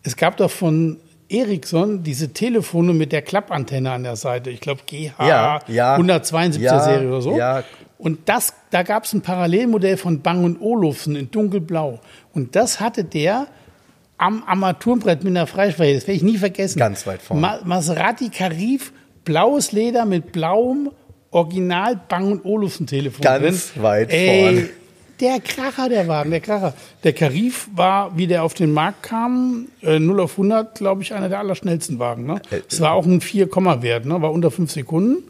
[0.01, 0.97] es gab doch von
[1.29, 4.49] Ericsson diese Telefone mit der Klappantenne an der Seite.
[4.49, 5.95] Ich glaube GH Ja, ja.
[5.97, 7.37] 172er Ja, Serie oder so.
[7.37, 7.63] ja.
[7.97, 11.99] Und das, da gab es ein Parallelmodell von Bang und Olufsen in dunkelblau.
[12.33, 13.47] Und das hatte der
[14.17, 15.95] am Armaturenbrett mit einer Freisprecher.
[15.95, 16.79] Das werde ich nie vergessen.
[16.79, 17.41] Ganz weit vorne.
[17.41, 18.91] Ma Maserati Carif,
[19.23, 20.89] blaues Leder mit blauem
[21.31, 23.83] Original Bang und Olufsen Telefon Ganz drin.
[23.83, 24.69] weit vorne.
[25.21, 26.73] Der Kracher, der Wagen, der Kracher.
[27.05, 31.13] Der Carif war, wie der auf den Markt kam, äh, 0 auf 100, glaube ich,
[31.13, 32.25] einer der allerschnellsten Wagen.
[32.25, 32.41] Ne?
[32.51, 34.21] Äh, Es war auch ein 4-Komma-Wert, ne?
[34.21, 35.23] war unter 5 Sekunden.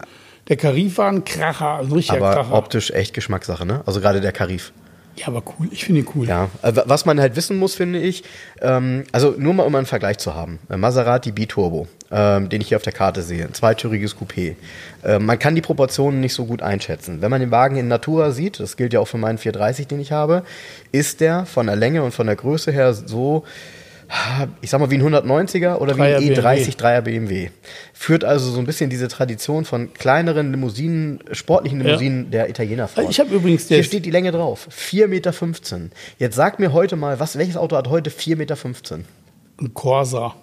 [0.48, 2.54] Der Carif war ein Kracher, ein richtiger Aber Kracher.
[2.54, 3.82] optisch echt Geschmackssache, ne?
[3.86, 4.72] Also gerade der Karif.
[5.16, 5.68] Ja, aber cool.
[5.70, 6.28] Ich finde ihn cool.
[6.28, 8.22] Ja, äh, was man halt wissen muss, finde ich,
[8.60, 10.58] ähm, also nur mal um einen Vergleich zu haben.
[10.68, 14.56] Äh, Maserati B-Turbo, ähm, den ich hier auf der Karte sehe, ein zweitüriges Coupé.
[15.02, 17.22] Äh, man kann die Proportionen nicht so gut einschätzen.
[17.22, 20.00] Wenn man den Wagen in Natura sieht, das gilt ja auch für meinen 430, den
[20.00, 20.42] ich habe,
[20.92, 23.44] ist der von der Länge und von der Größe her so,
[24.60, 26.40] ich sag mal, wie ein 190er oder wie ein BMW.
[26.40, 27.50] E30 Dreier BMW.
[27.92, 33.08] Führt also so ein bisschen diese Tradition von kleineren Limousinen, sportlichen Limousinen der Italiener fort.
[33.10, 34.68] Ich habe übrigens Hier steht die Länge drauf.
[34.70, 35.90] 4,15 Meter.
[36.18, 38.56] Jetzt sag mir heute mal, was, welches Auto hat heute 4,15 Meter?
[39.60, 40.34] Ein Corsa.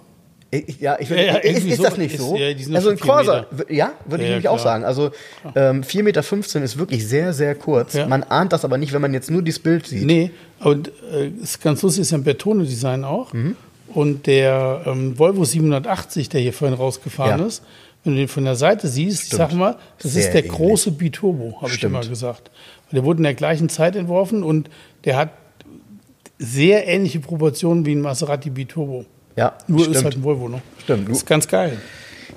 [0.67, 2.35] Ich- Ja, ich, Ja, ja, ist, ist so- das nicht ist- so?
[2.35, 4.83] ja, also ein Corsa, ja, würde ich nämlich auch sagen.
[4.83, 5.11] Also
[5.55, 7.95] ähm, 4,15 Meter ist wirklich sehr, sehr kurz.
[7.95, 10.05] Man ahnt das aber nicht, wenn man jetzt nur dieses Bild sieht.
[10.05, 13.33] Nee, und äh, ist ganz lustig, ist ja ein Bertone-Design auch.
[13.33, 13.55] Mhm.
[13.93, 17.63] Und der ähm, Volvo 780, der hier vorhin rausgefahren ist,
[18.03, 20.57] wenn du den von der Seite siehst, ich sag mal, das Sehr ist der ähnlich.
[20.57, 22.49] große Biturbo, habe ich immer gesagt.
[22.91, 24.69] Der wurde in der gleichen Zeit entworfen und
[25.05, 25.29] der hat
[26.37, 29.05] sehr ähnliche Proportionen wie ein Maserati Biturbo.
[29.35, 29.95] Ja, Nur stimmt.
[29.95, 30.61] ist halt ein Volvo, ne?
[30.83, 31.09] Stimmt.
[31.09, 31.77] Das ist ganz geil.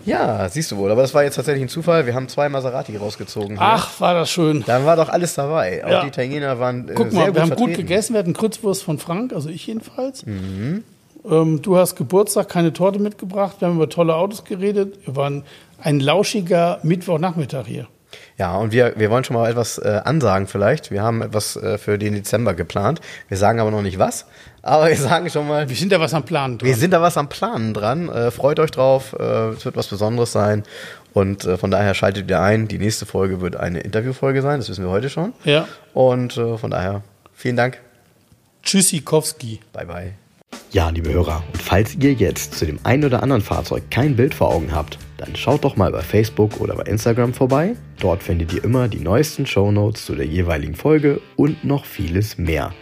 [0.05, 0.90] Ja, siehst du wohl.
[0.92, 2.07] Aber das war jetzt tatsächlich ein Zufall.
[2.07, 3.57] Wir haben zwei Maserati rausgezogen.
[3.59, 3.59] Hier.
[3.61, 4.62] Ach, war das schön.
[4.66, 5.84] Da war doch alles dabei.
[5.84, 6.03] Auch Ja.
[6.03, 7.70] die Italiener waren äh, Guck sehr mal, gut wir haben vertreten.
[7.70, 8.12] gut gegessen.
[8.14, 10.24] Wir hatten Grützwurst von Frank, also ich jedenfalls.
[10.24, 10.84] Mhm.
[11.28, 13.57] Ähm, du hast Geburtstag, keine Torte mitgebracht.
[13.59, 14.97] Wir haben über tolle Autos geredet.
[15.05, 15.42] Wir waren
[15.82, 17.88] ein lauschiger Mittwochnachmittag hier.
[18.38, 20.90] Ja, und wir, wir wollen schon mal etwas äh, ansagen vielleicht.
[20.92, 23.01] Wir haben etwas äh, für den Dezember geplant.
[23.28, 24.26] Wir sagen aber noch nicht was.
[24.67, 26.67] Aber wir sagen schon mal, Wir sind da was am Plan dran.
[26.69, 28.09] wir sind da was am Planen dran.
[28.09, 29.14] Äh, freut euch drauf.
[29.19, 30.64] Äh, es wird was Besonderes sein.
[31.12, 32.67] Und äh, von daher schaltet ihr ein.
[32.67, 34.59] Die nächste Folge wird eine Interviewfolge sein.
[34.59, 35.33] Das wissen wir heute schon.
[35.45, 35.69] Ja.
[35.95, 37.03] Und äh, von daher
[37.33, 37.79] vielen Dank.
[38.64, 39.61] Tschüssikowski.
[39.73, 40.12] Bye, bye.
[40.73, 44.35] Ja, liebe Hörer, und falls ihr jetzt zu dem einen oder anderen Fahrzeug kein Bild
[44.35, 47.77] vor Augen habt, dann schaut doch mal bei Facebook oder bei Instagram vorbei.
[48.01, 52.73] Dort findet ihr immer die neuesten Shownotes zu der jeweiligen Folge und noch vieles mehr.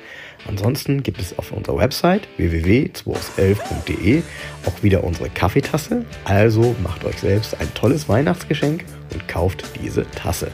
[0.49, 4.23] Ansonsten gibt es auf unserer Website www.211.de
[4.67, 6.05] auch wieder unsere Kaffeetasse.
[6.25, 10.51] Also macht euch selbst ein tolles Weihnachtsgeschenk und kauft diese Tasse.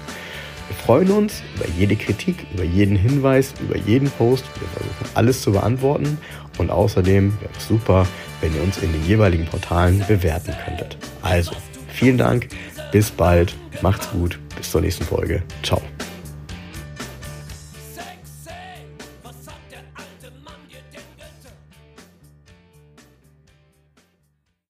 [0.69, 4.45] Wir freuen uns über jede Kritik, über jeden Hinweis, über jeden Post.
[4.61, 6.19] Wir versuchen alles zu beantworten.
[6.59, 8.07] Und außerdem wäre es super,
[8.41, 10.97] wenn ihr uns in den jeweiligen Portalen bewerten könntet.
[11.23, 11.53] Also,
[11.89, 12.49] vielen Dank,
[12.93, 15.43] bis bald, macht's gut, bis zur nächsten Folge.
[15.63, 15.83] Ciao.